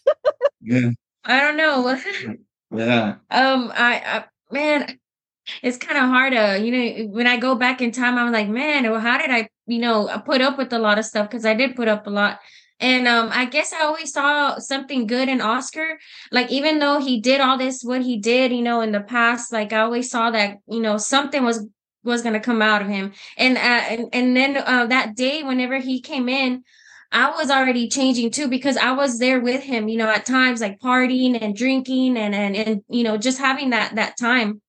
[0.61, 0.89] Yeah.
[1.23, 1.99] I don't know.
[2.71, 3.15] Yeah.
[3.29, 4.99] Um, I, I man,
[5.61, 8.49] it's kind of hard to, you know, when I go back in time, I'm like,
[8.49, 11.45] man, well, how did I, you know, put up with a lot of stuff because
[11.45, 12.39] I did put up a lot.
[12.79, 15.97] And um, I guess I always saw something good in Oscar.
[16.31, 19.53] Like even though he did all this, what he did, you know, in the past,
[19.53, 21.65] like I always saw that, you know, something was
[22.03, 23.13] was gonna come out of him.
[23.37, 26.63] And uh, and and then uh, that day, whenever he came in,
[27.11, 30.59] I was already changing too because I was there with him, you know, at times
[30.59, 34.61] like partying and drinking and and and you know just having that that time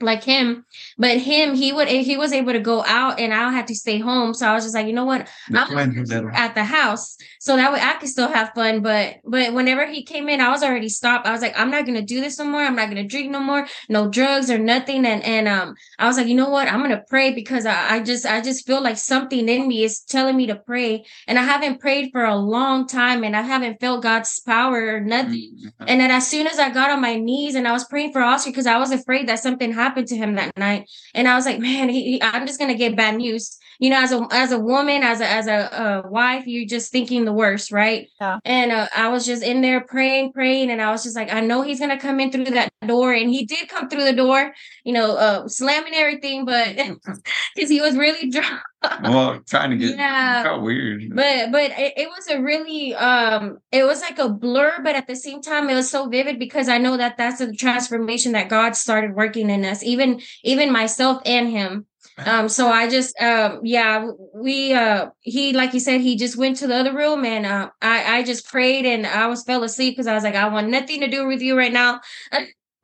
[0.00, 0.64] like him
[0.96, 3.98] but him he would he was able to go out and I had to stay
[3.98, 4.34] home.
[4.34, 5.28] So I was just like you know what?
[5.50, 9.52] The I'm at the house so that way I could still have fun but but
[9.52, 11.26] whenever he came in I was already stopped.
[11.26, 12.62] I was like I'm not gonna do this no more.
[12.62, 13.66] I'm not gonna drink no more.
[13.88, 15.04] No drugs or nothing.
[15.06, 16.68] And and um I was like you know what?
[16.68, 20.00] I'm gonna pray because I, I just I just feel like something in me is
[20.00, 21.04] telling me to pray.
[21.26, 25.00] And I haven't prayed for a long time and I haven't felt God's power or
[25.00, 25.32] nothing.
[25.58, 25.72] Mhm.
[25.86, 28.20] and then as soon as I got on my knees and I was praying for
[28.22, 31.46] Oscar because I was afraid that something happened to him that night, and I was
[31.46, 33.58] like, man, he, he- I'm just gonna get bad news.
[33.78, 36.90] You know, as a as a woman, as a as a uh, wife, you're just
[36.90, 38.08] thinking the worst, right?
[38.20, 38.38] Yeah.
[38.44, 41.40] And uh, I was just in there praying, praying, and I was just like, I
[41.40, 44.52] know he's gonna come in through that door, and he did come through the door,
[44.84, 46.76] you know, uh, slamming everything, but
[47.54, 48.60] because he was really drunk.
[49.02, 50.42] Well, trying to get Yeah.
[50.44, 51.10] felt weird.
[51.14, 55.08] but but it, it was a really um it was like a blur but at
[55.08, 58.48] the same time it was so vivid because i know that that's the transformation that
[58.48, 61.86] god started working in us even even myself and him
[62.26, 66.56] um so i just um yeah we uh he like you said he just went
[66.56, 69.92] to the other room and uh i i just prayed and i was fell asleep
[69.94, 72.00] because i was like i want nothing to do with you right now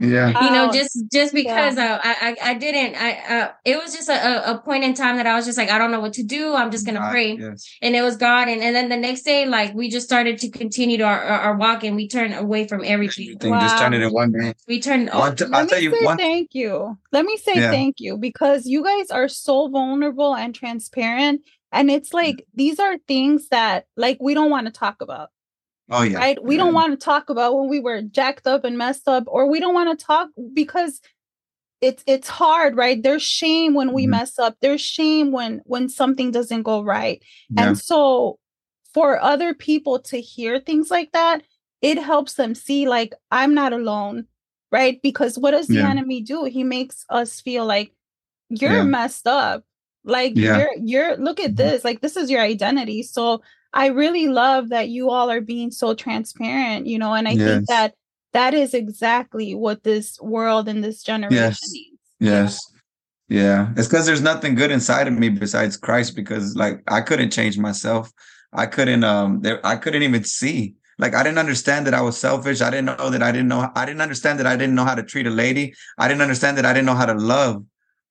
[0.00, 0.28] Yeah.
[0.44, 4.08] you know just just because uh, I, I i didn't i uh it was just
[4.08, 4.12] a,
[4.50, 6.24] a- a point in time that i was just like i don't know what to
[6.24, 7.64] do i'm just gonna God, pray Yes.
[7.80, 8.48] and it was God.
[8.48, 11.40] And, and then the next day, like we just started to continue to our, our,
[11.40, 13.38] our walk and we turned away from everything.
[13.38, 13.82] Thing, Just Wow.
[13.82, 14.54] turn it in one day.
[14.66, 16.16] We turned I want to- Let I'll me tell you say one.
[16.16, 16.98] thank you.
[17.12, 17.70] Let me say Yeah.
[17.70, 21.42] thank you because you guys are so vulnerable and transparent.
[21.72, 22.16] And it's Mm-hmm.
[22.26, 25.30] like these are things that like we don't want to talk about.
[25.90, 26.18] Oh yeah.
[26.18, 26.42] right?
[26.42, 26.64] We Yeah.
[26.64, 29.60] don't want to talk about when we were jacked up and messed up, or we
[29.60, 31.00] don't want to talk because
[31.80, 33.02] it's it's hard, right?
[33.02, 34.10] There's shame when we Mhm.
[34.10, 34.56] mess up.
[34.60, 37.22] There's shame when when something doesn't go right.
[37.50, 37.68] Yeah.
[37.68, 38.38] And so
[38.94, 41.42] for other people to hear things like that,
[41.82, 44.26] it helps them see like I'm not alone,
[44.72, 45.00] right?
[45.02, 45.90] Because what does the Yeah.
[45.90, 46.44] enemy do?
[46.44, 47.92] He makes us feel like
[48.48, 49.64] you're messed up.
[50.04, 51.56] Like you're you're look at Mhm.
[51.56, 53.02] this, like this is your identity.
[53.02, 53.42] So
[53.74, 57.44] I really love that you all are being so transparent, you know, and I Yes.
[57.44, 57.94] think that
[58.32, 61.70] that is exactly what this world and this generation Yes.
[61.72, 61.98] needs.
[62.20, 62.72] Yes.
[63.28, 63.72] Yeah.
[63.76, 67.58] It's because there's nothing good inside of me besides Christ because like I couldn't change
[67.58, 68.12] myself.
[68.52, 70.74] I couldn't um there I couldn't even see.
[70.98, 72.60] Like I didn't understand that I was selfish.
[72.60, 74.94] I didn't know that I didn't know I didn't understand that I didn't know how
[74.94, 75.74] to treat a lady.
[75.98, 77.64] I didn't understand that I didn't know how to love.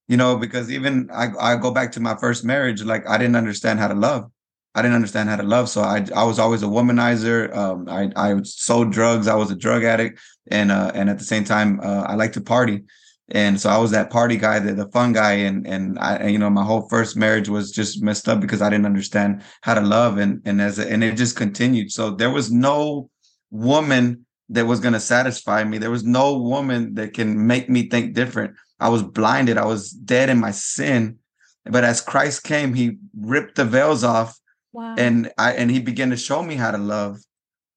[0.08, 3.36] You know, because even I I go back to my first marriage, like I didn't
[3.36, 4.30] understand how to love.
[4.74, 5.68] I didn't understand how to love.
[5.68, 7.54] So I I was always a womanizer.
[7.56, 9.28] Um I I sold drugs.
[9.28, 12.32] I was a drug addict and uh and at the same time uh, I like
[12.32, 12.84] to party
[13.28, 16.30] and so I was that party guy, the, the fun guy, and and I, and,
[16.30, 19.74] you know, my whole first marriage was just messed up because I didn't understand how
[19.74, 21.90] to love, and and as a, and it just continued.
[21.90, 23.08] So there was no
[23.50, 25.78] woman that was gonna satisfy me.
[25.78, 28.56] There was no woman that can make me think different.
[28.78, 29.56] I was blinded.
[29.56, 31.18] I was dead in my sin,
[31.64, 34.38] but as Christ came, He ripped the veils off,
[34.74, 34.96] Wow.
[34.98, 37.18] and I and He began to show me how to love.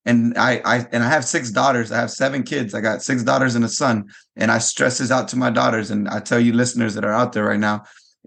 [0.05, 1.91] And I, I and I have six daughters.
[1.91, 2.73] I have seven kids.
[2.73, 4.05] I got six daughters and a son
[4.35, 5.91] and I stress this out to my daughters.
[5.91, 7.83] And I tell you, listeners that are out there right now,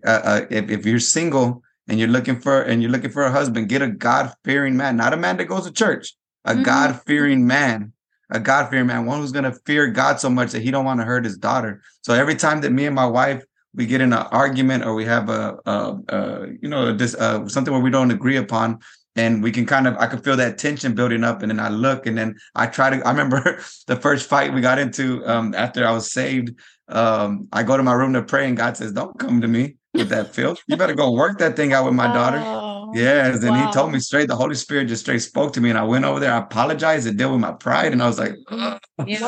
[0.07, 3.33] uh, uh, if if you're single and you're looking for and you're looking for a
[3.33, 6.65] husband, get a God fearing man, not a man that goes to church, a Mhm.
[6.65, 7.93] God fearing man,
[8.31, 11.01] a God fearing man, one who's gonna fear God so much that he don't want
[11.01, 11.83] to hurt his daughter.
[12.03, 13.43] So every time that me and my wife
[13.75, 17.47] we get in an argument or we have a, a, a you know this uh,
[17.49, 18.79] something where we don't agree upon
[19.17, 21.69] and we can kind of I can feel that tension building up and then I
[21.69, 25.55] look and then I try to I remember the first fight we got into um
[25.55, 26.55] after I was saved
[26.89, 29.77] um I go to my room to pray and God says don't come to me
[29.95, 30.63] with that filth.
[30.67, 32.51] You better go work that thing out with my daughter
[32.95, 33.67] Yes, and wow.
[33.67, 34.29] he told me straight.
[34.29, 36.33] The Holy Spirit just straight spoke to me, and I went over there.
[36.33, 38.79] I apologized and dealt with my pride, and I was like, yeah.
[38.99, 39.23] I just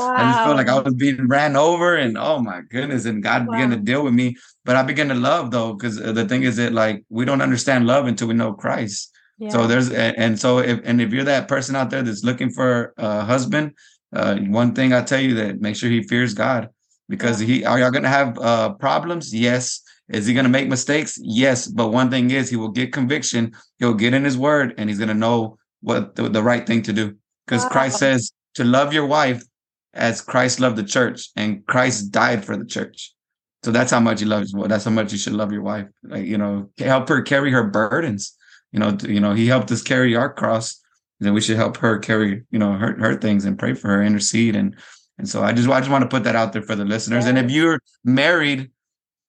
[0.45, 3.05] felt like I was being ran over, and oh my goodness!
[3.05, 3.55] And God wow.
[3.55, 4.37] began to deal with me.
[4.65, 7.43] But I began to love though, because uh, the thing is that like we don't
[7.43, 9.13] understand love until we know Christ.
[9.39, 9.51] Yeah.
[9.51, 12.95] So there's and so if and if you're that person out there that's looking for
[12.97, 13.73] a husband,
[14.15, 16.69] uh, one thing I tell you that make sure he fears God
[17.09, 17.47] because yeah.
[17.47, 19.35] he are y'all gonna have uh, problems?
[19.35, 19.82] Yes.
[20.13, 21.19] Is he gonna make mistakes?
[21.21, 21.67] Yes.
[21.67, 23.53] But one thing is he will get conviction.
[23.79, 26.93] He'll get in his word and he's gonna know what the, the right thing to
[26.93, 27.17] do.
[27.47, 27.71] Because wow.
[27.71, 29.43] Christ says to love your wife
[29.95, 33.13] as Christ loved the church, and Christ died for the church.
[33.63, 34.55] So that's how much he loves.
[34.55, 35.87] Well, that's how much you should love your wife.
[36.03, 38.37] Like you know, help her carry her burdens.
[38.71, 40.83] You know, you know, he helped us carry our cross
[41.23, 44.03] then we should help her carry, you know, her her things and pray for her,
[44.03, 44.77] intercede, and
[45.19, 47.25] and so I just I just want to put that out there for the listeners.
[47.25, 47.31] Yeah.
[47.31, 48.71] And if you're married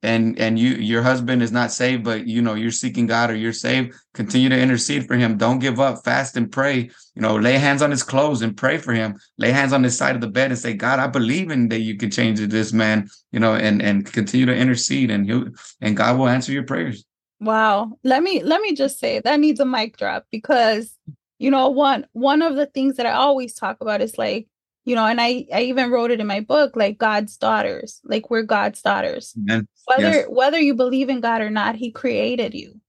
[0.04, 3.36] and and you your husband is not saved, but you know you're seeking God or
[3.36, 5.38] you're saved, continue to intercede for him.
[5.38, 6.04] Don't give up.
[6.04, 6.90] Fast and pray.
[7.16, 9.18] You know, lay hands on his clothes and pray for him.
[9.38, 11.80] Lay hands on his side of the bed and say, God, I believe in that
[11.80, 13.10] you can change this man.
[13.32, 17.06] You know, and and continue to intercede, and you and God will answer your prayers.
[17.40, 17.98] Wow.
[18.04, 20.96] Let me let me just say that needs a mic drop because
[21.40, 24.48] you know one one of the things that i always talk about is like
[24.86, 28.30] you know and i i even wrote it in my book like god's daughters like
[28.30, 29.68] we're god's daughters Amen.
[29.86, 30.26] whether yes.
[30.30, 32.80] whether you believe in god or not he created you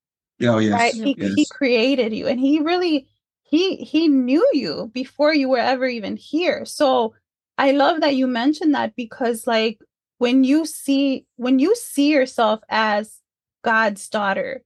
[0.43, 1.33] oh yes right he, yes.
[1.35, 3.07] he created you and he really
[3.43, 7.15] he he knew you before you were ever even here so
[7.59, 9.79] i love that you mentioned that because like
[10.19, 13.21] when you see when you see yourself as
[13.63, 14.63] god's daughter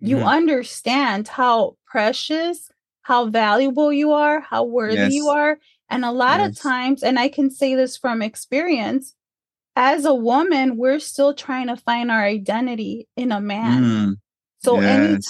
[0.00, 0.28] you mm-hmm.
[0.28, 2.70] understand how precious
[3.02, 5.12] how valuable you are, how worthy yes.
[5.12, 5.58] you are.
[5.90, 6.50] And a lot yes.
[6.50, 9.14] of times, and I can say this from experience,
[9.76, 13.82] as a woman, we're still trying to find our identity in a man.
[13.82, 14.14] Mm.
[14.62, 14.84] So yes.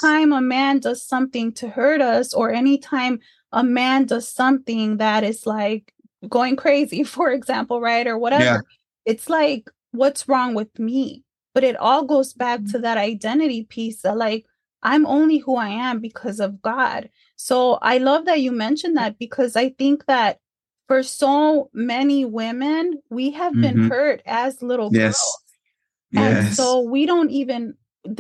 [0.05, 3.21] anytime a man does something to hurt us, or anytime
[3.53, 5.93] a man does something that is like
[6.29, 8.07] going crazy, for example, right?
[8.07, 8.59] Or whatever, yeah.
[9.05, 11.25] it's like, what's wrong with me?
[11.55, 14.47] But it all goes back to that identity piece that, like,
[14.83, 17.11] I'm only who I am because of God.
[17.37, 20.39] So I love that you mentioned that because I think that
[20.91, 23.61] for so many women, we have mm-hmm.
[23.61, 25.13] been hurt as little yes.
[25.13, 25.39] girls.
[26.11, 26.47] Yes.
[26.47, 27.75] And so we don't even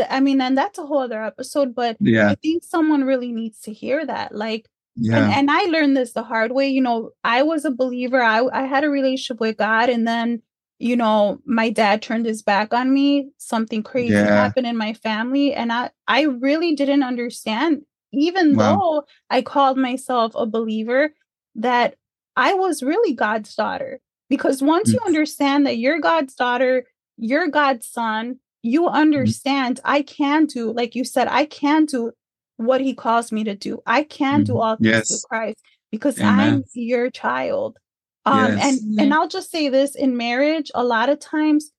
[0.08, 2.30] I mean, and that's a whole other episode, but yeah.
[2.30, 4.36] I think someone really needs to hear that.
[4.36, 5.16] Like, yeah.
[5.16, 6.68] and, and I learned this the hard way.
[6.68, 8.22] You know, I was a believer.
[8.22, 10.40] I I had a relationship with God, and then
[10.78, 14.26] you know my dad turned his back on me something crazy yeah.
[14.26, 17.82] happened in my family and i i really didn't understand
[18.14, 18.78] even wow.
[18.78, 21.10] though i called myself a believer
[21.54, 21.96] that
[22.40, 24.94] i was really god's daughter because once mm.
[24.94, 26.84] you understand that you're god's daughter
[27.16, 28.92] you're god's son you mm.
[28.92, 29.80] understand mm.
[29.84, 32.12] i can do like you said i can do
[32.56, 34.46] what he calls me to do i can mm.
[34.46, 35.08] do all things yes.
[35.08, 35.60] through christ
[35.90, 36.54] because Amen.
[36.54, 37.78] i'm your child
[38.26, 38.64] um, yes.
[38.64, 39.12] and and mm-hmm.
[39.12, 41.70] I'll just say this in marriage, a lot of times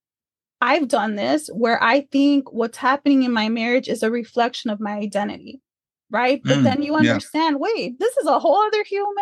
[0.59, 4.79] I've done this where I think what's happening in my marriage is a reflection of
[4.79, 5.61] my identity.
[6.09, 6.41] Right.
[6.43, 7.71] But mm, then you understand, yeah.
[7.73, 9.15] wait, this is a whole other human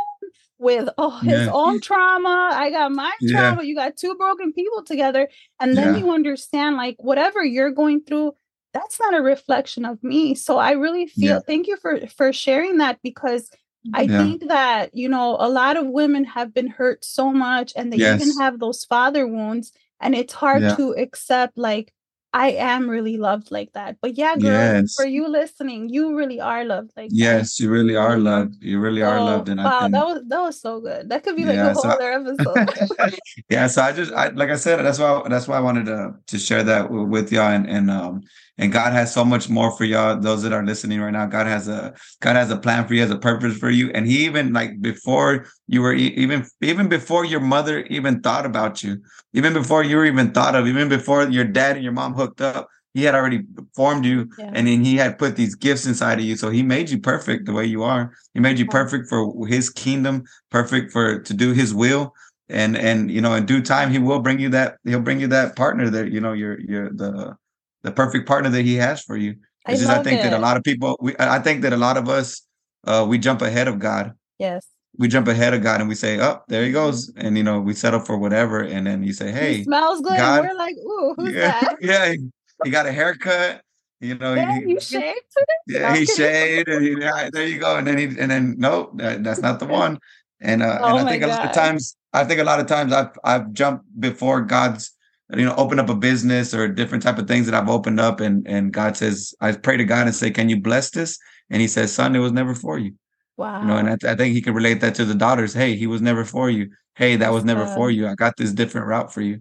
[0.59, 1.51] with oh, his yeah.
[1.51, 2.51] own trauma.
[2.53, 3.61] I got my trauma.
[3.63, 3.67] Yeah.
[3.67, 5.29] You got two broken people together.
[5.59, 8.33] And then you understand, like, whatever you're going through,
[8.73, 10.35] that's not a reflection of me.
[10.35, 13.49] So I really feel thank you for for sharing that because
[13.93, 14.21] I yeah.
[14.21, 17.97] think that, you know, a lot of women have been hurt so much and they
[17.97, 18.21] yes.
[18.21, 19.71] even have those father wounds.
[20.01, 20.75] And it's hard yeah.
[20.75, 21.93] to accept, like,
[22.31, 23.97] I am really loved like that.
[24.01, 24.93] But yeah, girl, yes.
[24.93, 27.63] for you listening, you really are loved like yes, that.
[27.63, 28.61] you really are loved.
[28.61, 29.49] You really are loved.
[29.49, 31.09] And wow, think, that was that was so good.
[31.09, 33.19] That could be like yeah, a whole so other episode.
[33.49, 36.13] yeah, so I just I like I said, that's why that's why I wanted to
[36.27, 38.21] to share that with y'all and and um
[38.59, 40.19] and God has so much more for y'all.
[40.19, 43.01] Those that are listening right now, God has a God has a plan for you,
[43.01, 47.23] has a purpose for you, and He even like before you were even even before
[47.23, 49.01] your mother even thought about you,
[49.33, 52.41] even before you were even thought of, even before your dad and your mom hooked
[52.41, 53.43] up, He had already
[53.75, 54.51] formed you, yeah.
[54.53, 56.35] and then He had put these gifts inside of you.
[56.35, 58.13] So He made you perfect the way you are.
[58.33, 62.13] He made you perfect for His kingdom, perfect for to do His will
[62.49, 65.27] and and you know in due time he will bring you that he'll bring you
[65.27, 67.37] that partner that you know you're you're the
[67.83, 69.35] the perfect partner that he has for you.
[69.65, 70.23] I, just, I think it.
[70.23, 72.41] that a lot of people, we, I think that a lot of us,
[72.85, 74.13] uh, we jump ahead of God.
[74.39, 74.67] Yes.
[74.97, 77.59] We jump ahead of God and we say, "Oh, there he goes," and you know
[77.61, 80.75] we settle for whatever, and then you say, "Hey, he smells good." God, we're like,
[80.75, 82.15] "Ooh, who's yeah, that?" Yeah,
[82.63, 83.61] he got a haircut.
[84.01, 85.79] You know, yeah, he, you shaved today.
[85.79, 87.77] Yeah, he shaved, and he, yeah, there you go.
[87.77, 89.99] And then he, and then nope, that, that's not the one.
[90.41, 91.29] And uh, oh and I think God.
[91.29, 94.91] a lot of times, I think a lot of times I've I've jumped before God's
[95.35, 98.19] you know open up a business or different type of things that i've opened up
[98.19, 101.19] and and god says i pray to god and say can you bless this
[101.49, 102.93] and he says, "Son, it was never for you."
[103.37, 103.61] Wow.
[103.61, 105.53] You know, and I, I think he can relate that to the daughters.
[105.53, 106.69] Hey, he was never for you.
[106.95, 108.07] Hey, that was never for you.
[108.07, 109.39] I got this different route for you.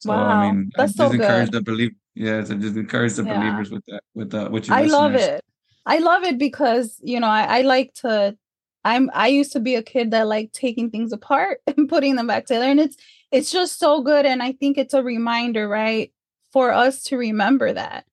[0.00, 1.54] So Wow, I mean, that's just so encourage good.
[1.54, 1.90] the believe.
[2.14, 3.38] Yeah, so just encourage the Yeah.
[3.38, 4.02] believers with that.
[4.14, 5.44] With uh, with your I love it.
[5.86, 8.36] I love it because you know I, I like to.
[8.84, 12.26] I'm I used to be a kid that liked taking things apart and putting them
[12.28, 12.96] back together, and it's
[13.30, 14.26] it's just so good.
[14.26, 16.12] And I think it's a reminder, right,
[16.52, 18.04] for us to remember that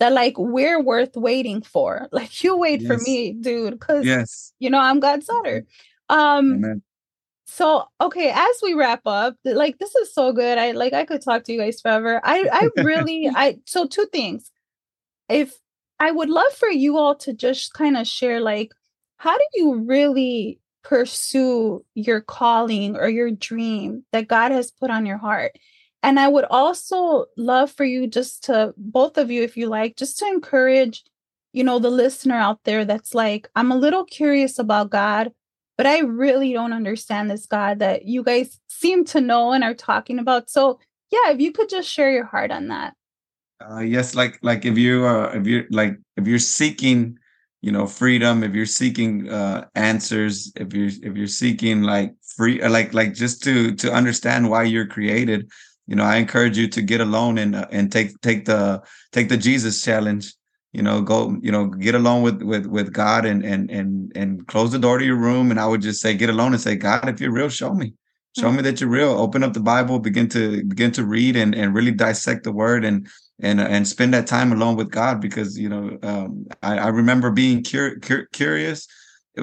[0.00, 2.08] that like we're worth waiting for.
[2.12, 4.52] Like you wait for me, dude, because Yes.
[4.58, 5.66] you know I'm God's daughter.
[6.08, 6.82] Um, Amen.
[7.46, 10.58] so okay, as we wrap up, like this is so good.
[10.58, 12.20] I like I could talk to you guys forever.
[12.24, 14.50] I I really I so two things.
[15.28, 15.54] If
[16.00, 18.72] I would love for you all to just kind of share like
[19.16, 25.06] how do you really pursue your calling or your dream that God has put on
[25.06, 25.58] your heart?
[26.02, 29.96] And I would also love for you just to both of you if you like
[29.96, 31.04] just to encourage
[31.52, 35.32] you know the listener out there that's like I'm a little curious about God
[35.78, 39.74] but I really don't understand this God that you guys seem to know and are
[39.74, 40.50] talking about.
[40.50, 42.94] So, yeah, if you could just share your heart on that.
[43.64, 47.18] Uh, yes, like like if you uh if you're like if you're seeking,
[47.60, 52.62] you know, freedom, if you're seeking uh answers, if you're if you're seeking like free
[52.62, 55.50] uh, like like just to to understand why you're created,
[55.86, 58.82] you know, I encourage you to get alone and uh, and take take the
[59.12, 60.34] take the Jesus challenge.
[60.72, 64.46] You know, go you know get alone with with with God and and and and
[64.46, 65.50] close the door to your room.
[65.50, 67.94] And I would just say get alone and say, God, if you're real, show me
[68.38, 71.56] show me that you're real open up the bible begin to begin to read and,
[71.56, 73.08] and really dissect the word and
[73.40, 77.30] and and spend that time alone with god because you know um, I, I remember
[77.30, 78.86] being cur- cur- curious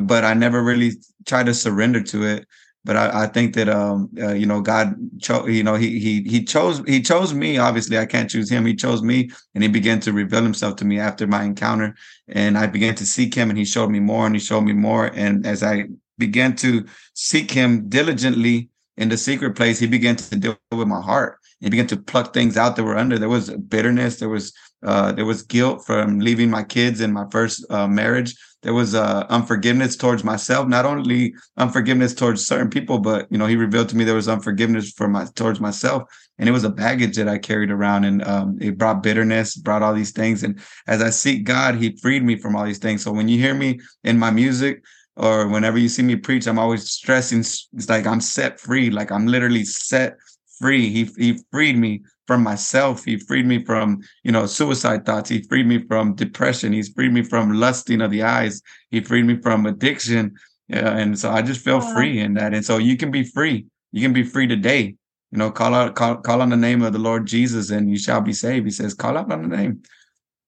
[0.02, 0.94] but i never really
[1.26, 2.48] tried to surrender to it
[2.84, 6.24] but i, I think that um uh, you know god chose you know he he
[6.24, 9.70] he chose he chose me obviously i can't choose him he chose me and he
[9.70, 11.96] began to reveal himself to me after my encounter
[12.28, 14.74] and i began to seek him and he showed me more and he showed me
[14.74, 15.86] more and as i
[16.18, 21.02] began to seek him diligently in the secret place, he began to deal with my
[21.02, 21.38] heart.
[21.62, 23.18] He began to pluck things out that were under.
[23.18, 24.20] There was bitterness.
[24.20, 24.54] There was
[24.84, 28.36] uh, there was guilt from leaving my kids in my first uh, marriage.
[28.62, 30.68] There was uh, unforgiveness towards myself.
[30.68, 34.28] Not only unforgiveness towards certain people, but you know, he revealed to me there was
[34.28, 36.04] unforgiveness for my towards myself,
[36.38, 39.82] and it was a baggage that I carried around, and um, it brought bitterness, brought
[39.82, 40.44] all these things.
[40.44, 43.04] And as I seek God, He freed me from all these things.
[43.04, 44.84] So when you hear me in my music,
[45.18, 49.12] or whenever you see me preach, I'm always stressing it's like I'm set free, like
[49.12, 50.18] I'm literally set
[50.60, 50.90] free.
[50.90, 53.04] He he freed me from myself.
[53.06, 55.30] He freed me from, you know, suicide thoughts.
[55.30, 56.74] He freed me from depression.
[56.74, 58.62] He's freed me from lusting of the eyes.
[58.90, 60.36] He freed me from addiction.
[60.68, 61.94] Yeah, and so I just feel Wow.
[61.94, 62.54] free in that.
[62.54, 63.66] And so you can be free.
[63.92, 64.96] You can be free today.
[65.32, 67.98] You know, call out, call, call on the name of the Lord Jesus, and you
[67.98, 68.66] shall be saved.
[68.66, 69.82] He says, call out on the name.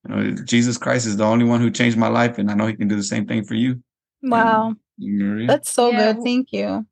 [0.08, 2.68] You know, Jesus Christ is the only one who changed my life, and I know
[2.68, 3.84] He can do the same thing for you.
[4.24, 4.76] Wow.
[4.98, 6.14] Maria, That's so Yeah.
[6.14, 6.24] good.
[6.24, 6.88] Thank you.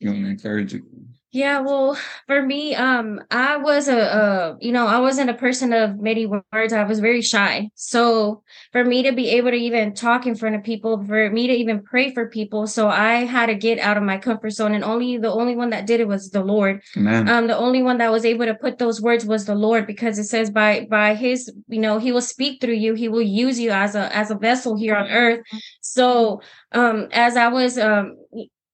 [0.00, 0.86] you want to encourage you?
[1.30, 5.74] Yeah, well, for me, um, I was a, a, you know, I wasn't a person
[5.74, 6.72] of many words.
[6.72, 7.68] I was very shy.
[7.74, 11.46] So for me to be able to even talk in front of people, for me
[11.46, 14.72] to even pray for people, so I had to get out of my comfort zone.
[14.72, 16.80] And only the only one that did it was the Lord.
[16.96, 17.28] Amen.
[17.28, 20.18] Um, the only one that was able to put those words was the Lord, because
[20.18, 22.94] it says by by His, you know, He will speak through you.
[22.94, 25.40] He will use you as a as a vessel here on earth.
[25.82, 26.40] So,
[26.72, 28.16] um, as I was, um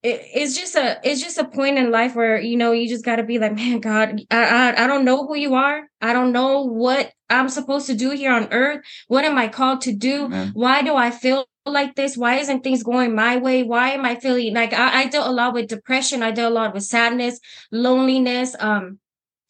[0.04, 3.04] it, it's just a it's just a point in life where you know you just
[3.04, 5.88] got to be like man god I, I i don't know who you are.
[6.00, 8.84] I don't know what i'm supposed to do here on earth.
[9.08, 10.26] What am i called to do?
[10.26, 10.50] Amen.
[10.54, 12.14] why do i feel like this?
[12.14, 13.62] Why isn't things going my way?
[13.62, 16.22] Why am i feeling like i, I dealt a lot with depression.
[16.22, 17.40] I dealt a lot with sadness
[17.72, 18.98] loneliness um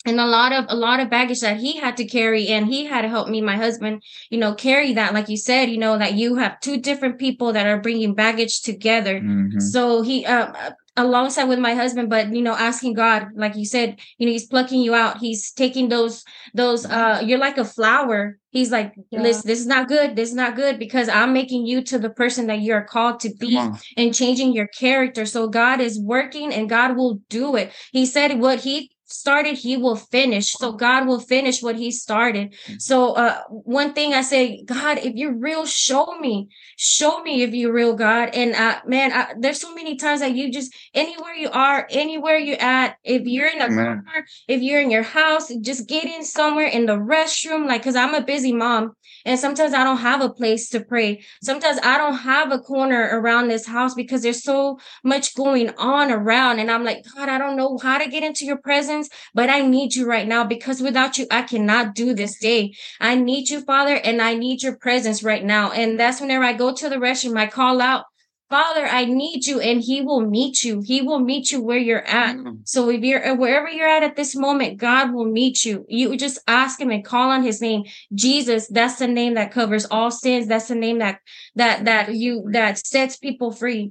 [0.04, 2.84] and a lot of a lot of baggage that he had to carry and he
[2.84, 5.98] had to help me my husband you know carry that like you said you know
[5.98, 9.60] that you have two different people that are bringing baggage together Mhm.
[9.60, 10.54] so he um
[10.96, 14.46] alongside with my husband but you know asking god like you said you know he's
[14.46, 16.22] plucking you out he's taking those
[16.54, 19.22] those uh you're like a flower he's like Yeah.
[19.22, 22.10] listen this is not good this is not good because i'm making you to the
[22.10, 23.56] person that you're called to be
[23.96, 25.26] and changing your character.
[25.26, 27.72] So God is working and God will do it.
[27.92, 30.52] He said what he started he will finish.
[30.52, 32.54] So god will finish what he started.
[32.78, 36.48] So uh one thing i say god if you're real show me.
[36.76, 38.30] Show me if you're real god.
[38.34, 42.38] And uh man I, there's so many times that you just anywhere you are anywhere
[42.38, 44.04] you're at if you're in a Amen.
[44.04, 47.66] car if you're in your house just get in somewhere in the restroom.
[47.66, 48.92] Like because i'm a busy mom
[49.24, 51.22] and sometimes i don't have a place to pray.
[51.42, 56.10] Sometimes i don't have a corner around this house because there's so much going on
[56.10, 56.58] around.
[56.58, 59.50] And i'm like god i don't know how to get into your presence sins, but
[59.50, 62.74] I need you right now because without you, I cannot do this day.
[63.00, 65.70] I need you, Father, and I need your presence right now.
[65.72, 68.04] And that's whenever I go to the restroom, I call out,
[68.50, 70.82] Father, I need you, and He will meet you.
[70.84, 72.36] He will meet you where you're at.
[72.36, 72.60] Mm.
[72.64, 75.84] So if you're uh, wherever you're at at this moment, God will meet you.
[75.88, 77.84] You just ask Him and call on His name,
[78.14, 78.68] Jesus.
[78.68, 80.46] That's the name that covers all sins.
[80.46, 81.20] That's the name that
[81.56, 83.90] that that you that sets people free.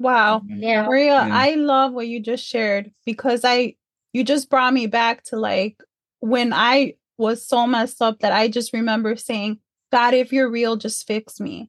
[0.00, 1.28] Wow, yeah, Maria, yeah.
[1.32, 3.76] I love what you just shared because I
[4.14, 5.76] you just brought me back to like
[6.20, 9.58] when I was so messed up that I just remember saying,
[9.92, 11.68] God, if you're real, just fix me.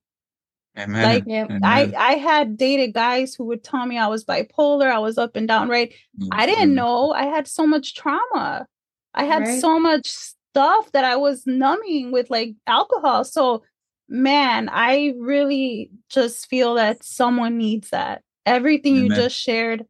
[0.78, 1.04] Amen.
[1.04, 1.62] Like Amen.
[1.64, 5.36] I I had dated guys who would tell me I was bipolar, I was up
[5.36, 5.94] and down, right?
[6.20, 6.30] Mm-hmm.
[6.32, 8.68] I didn't know I had so much trauma.
[9.14, 9.62] I had right.
[9.62, 13.24] so much stuff that I was numbing with like alcohol.
[13.24, 13.64] So
[14.08, 18.22] man, I really just feel that someone needs that.
[18.46, 19.06] Everything Amen.
[19.06, 19.86] you just shared,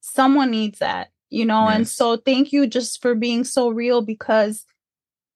[0.00, 1.66] someone needs that, you know.
[1.68, 1.76] Yes.
[1.76, 4.64] And so thank you just for being so real because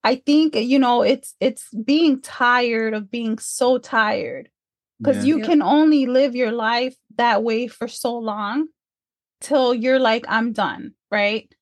[0.03, 4.49] I think you know it's it's being tired of being so tired
[5.01, 5.23] because yeah.
[5.25, 5.47] you yeah.
[5.47, 8.69] can only live your life that way for so long
[9.41, 11.55] till you're like i'm done right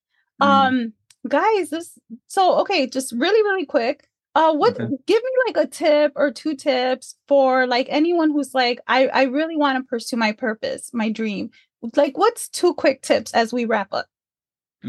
[0.42, 0.46] mm.
[0.46, 0.92] um
[1.28, 4.94] guys this so okay just really really quick uh what okay.
[5.06, 9.22] give me like a tip or two tips for like anyone who's like i i
[9.24, 11.50] really want to pursue my purpose my dream
[11.96, 14.06] like what's two quick tips as we wrap up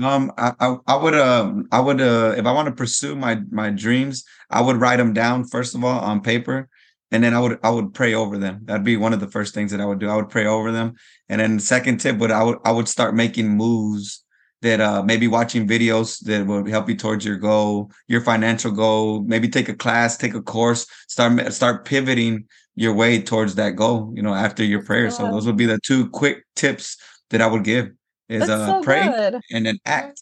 [0.04, 3.42] um i i, I would uh, i would uh if i want to pursue my
[3.52, 6.70] my dreams i would write them down first of all on paper
[7.12, 8.62] and then I would I would pray over them.
[8.66, 10.10] That'd be one of the first things that I would do.
[10.10, 10.96] I would pray over them,
[11.28, 14.24] and then the second tip would I would I would start making moves
[14.62, 19.22] that uh maybe watching videos that would help you towards your goal, your financial goal.
[19.22, 24.14] Maybe take a class, take a course, start start pivoting your way towards that goal.
[24.16, 25.10] You know, after your prayer.
[25.10, 26.98] So those would be the two quick tips
[27.32, 27.90] that I would give:
[28.30, 29.42] is That's uh so pray good.
[29.52, 30.22] and then act.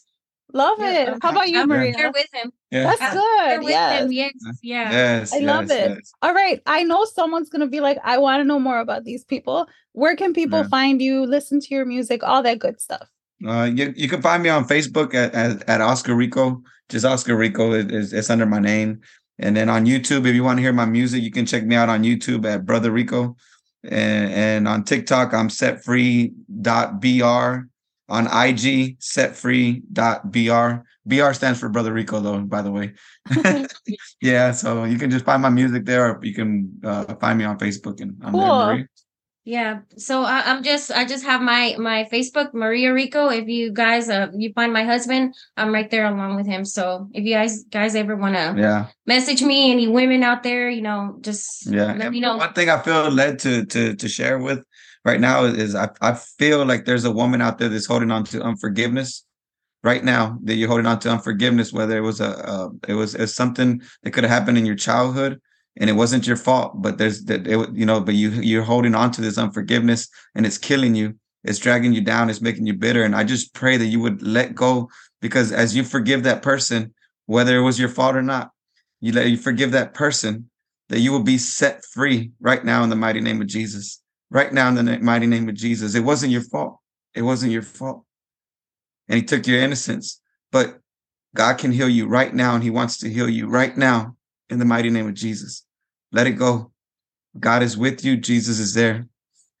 [0.54, 1.18] Love yeah, it.
[1.22, 1.94] How about you, I'm Maria?
[1.94, 2.50] Here with him.
[2.70, 2.84] Yeah.
[2.84, 3.68] That's good.
[3.68, 4.02] Yes.
[4.02, 4.12] Him.
[4.12, 4.32] yes.
[4.62, 4.90] Yeah.
[4.90, 5.34] Yes.
[5.34, 5.90] I love yes, it.
[5.90, 6.12] Yes.
[6.22, 6.62] All right.
[6.64, 9.66] I know someone's gonna be like, I want to know more about these people.
[9.92, 10.68] Where can people yeah.
[10.68, 13.08] find you, listen to your music, all that good stuff?
[13.46, 16.62] Uh, you, you can find me on Facebook at, at, at Oscar Rico.
[16.88, 19.02] Just Oscar Rico is it's under my name.
[19.38, 21.76] And then on YouTube, if you want to hear my music, you can check me
[21.76, 23.36] out on YouTube at Brother Rico.
[23.84, 27.68] And, and on TikTok, I'm setfree.br
[28.08, 30.82] on IG, setfree.br.
[31.06, 32.94] BR stands for Brother Rico, though, by the way.
[34.20, 37.44] yeah, so you can just find my music there, or you can uh, find me
[37.44, 38.40] on Facebook, and I'm cool.
[38.40, 38.86] there, Marie.
[39.48, 43.30] Yeah, so I, am just I just have my my Facebook Maria Rico.
[43.30, 46.66] If you guys uh you find my husband, I'm right there along with him.
[46.66, 50.68] So if you guys guys ever want to yeah message me, any women out there,
[50.68, 51.94] you know, just yeah.
[51.94, 52.36] Let me know.
[52.36, 54.62] One thing I feel led to to to share with
[55.08, 58.24] right now is I, I feel like there's a woman out there that's holding on
[58.24, 59.24] to unforgiveness
[59.82, 63.14] right now that you're holding on to unforgiveness whether it was a uh, it was
[63.14, 65.40] it's something that could have happened in your childhood
[65.78, 68.94] and it wasn't your fault but there's that it, you know but you you're holding
[68.94, 72.74] on to this unforgiveness and it's killing you it's dragging you down it's making you
[72.74, 73.02] bitter.
[73.02, 74.90] And i just pray that you would let go
[75.22, 76.92] because as you forgive that person
[77.26, 78.50] whether it was your fault or not
[79.00, 80.50] you let you forgive that person
[80.90, 84.52] that you will be set free right now in the mighty name of jesus right
[84.52, 85.94] now in the mighty name of Jesus.
[85.94, 86.78] It wasn't your fault.
[87.14, 88.04] It wasn't your fault.
[89.08, 90.20] And he took your innocence.
[90.52, 90.80] But
[91.34, 94.16] God can heal you right now, and he wants to heal you right now
[94.50, 95.64] in the mighty name of Jesus.
[96.12, 96.72] Let it go.
[97.38, 98.16] God is with you.
[98.16, 99.06] Jesus is there.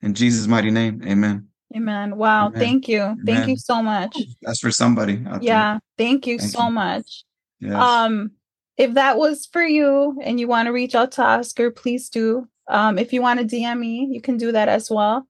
[0.02, 1.48] In Jesus' mighty name, amen.
[1.76, 2.16] Amen.
[2.16, 2.46] Wow.
[2.46, 2.58] Amen.
[2.58, 3.02] Thank you.
[3.02, 3.24] Amen.
[3.26, 4.16] Thank you so much.
[4.42, 5.22] That's for somebody.
[5.40, 5.78] Yeah.
[5.98, 6.70] Thank you thank so you.
[6.70, 7.24] much.
[7.60, 7.74] Yes.
[7.74, 8.30] Um,
[8.76, 12.48] if that was for you and you want to reach out to Oscar, please do.
[12.68, 15.26] Um, if you want to DM me, you can do that as well.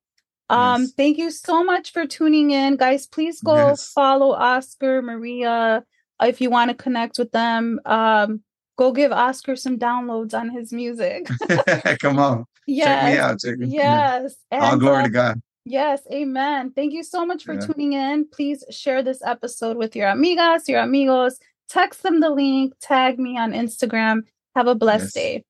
[0.50, 0.92] Um, yes.
[0.92, 3.06] Thank you so much for tuning in, guys.
[3.06, 3.92] Please go yes.
[3.92, 5.84] follow Oscar, Maria.
[6.20, 8.42] If you want to connect with them, um,
[8.76, 11.28] go give Oscar some downloads on his music.
[12.00, 12.44] Come on.
[12.66, 12.86] Yes.
[12.86, 13.40] Check me out.
[13.40, 13.66] Check me.
[13.68, 14.34] Yes.
[14.50, 15.42] And, All glory uh, to God.
[15.64, 16.72] Yes, amen.
[16.72, 17.60] Thank you so much for yeah.
[17.60, 18.26] tuning in.
[18.26, 21.38] Please share this episode with your amigas, your amigos.
[21.68, 24.22] Text them the link, tag me on Instagram.
[24.56, 25.12] Have a blessed yes.
[25.12, 25.44] day.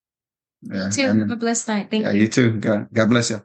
[0.63, 0.87] Yeah.
[0.87, 1.19] You too.
[1.19, 1.91] Have a blessed night.
[1.91, 2.23] Thank yeah, you.
[2.23, 2.53] You too.
[2.59, 3.43] God, God bless you.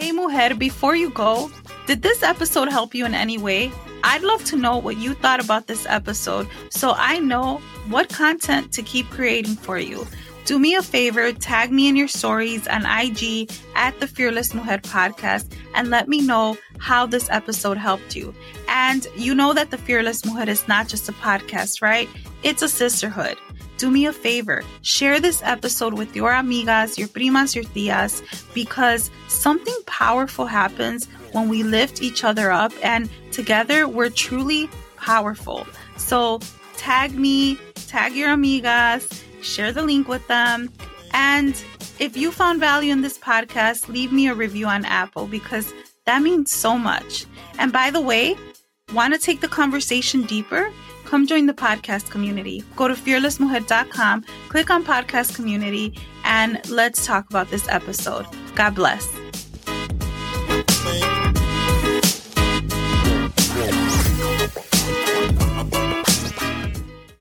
[0.00, 1.50] Hey, Mujer, before you go,
[1.86, 3.70] did this episode help you in any way?
[4.04, 8.72] I'd love to know what you thought about this episode so I know what content
[8.72, 10.06] to keep creating for you.
[10.44, 14.78] Do me a favor, tag me in your stories on IG at the Fearless Mujer
[14.78, 18.34] podcast and let me know how this episode helped you.
[18.66, 22.08] And you know that the Fearless Mujer is not just a podcast, right?
[22.42, 23.38] It's a sisterhood
[23.82, 28.22] do me a favor, share this episode with your amigas, your primas, your tias,
[28.54, 35.66] because something powerful happens when we lift each other up, and together we're truly powerful.
[35.96, 36.38] So
[36.76, 37.58] tag me,
[37.88, 40.70] tag your amigas, share the link with them.
[41.12, 41.60] And
[41.98, 45.74] if you found value in this podcast, leave me a review on Apple because
[46.06, 47.26] that means so much.
[47.58, 48.36] And by the way,
[48.94, 50.70] want to take the conversation deeper?
[51.12, 52.64] Come join the podcast community.
[52.74, 55.94] Go to fearlessmujer.com, click on podcast community,
[56.24, 58.24] and let's talk about this episode.
[58.54, 59.06] God bless.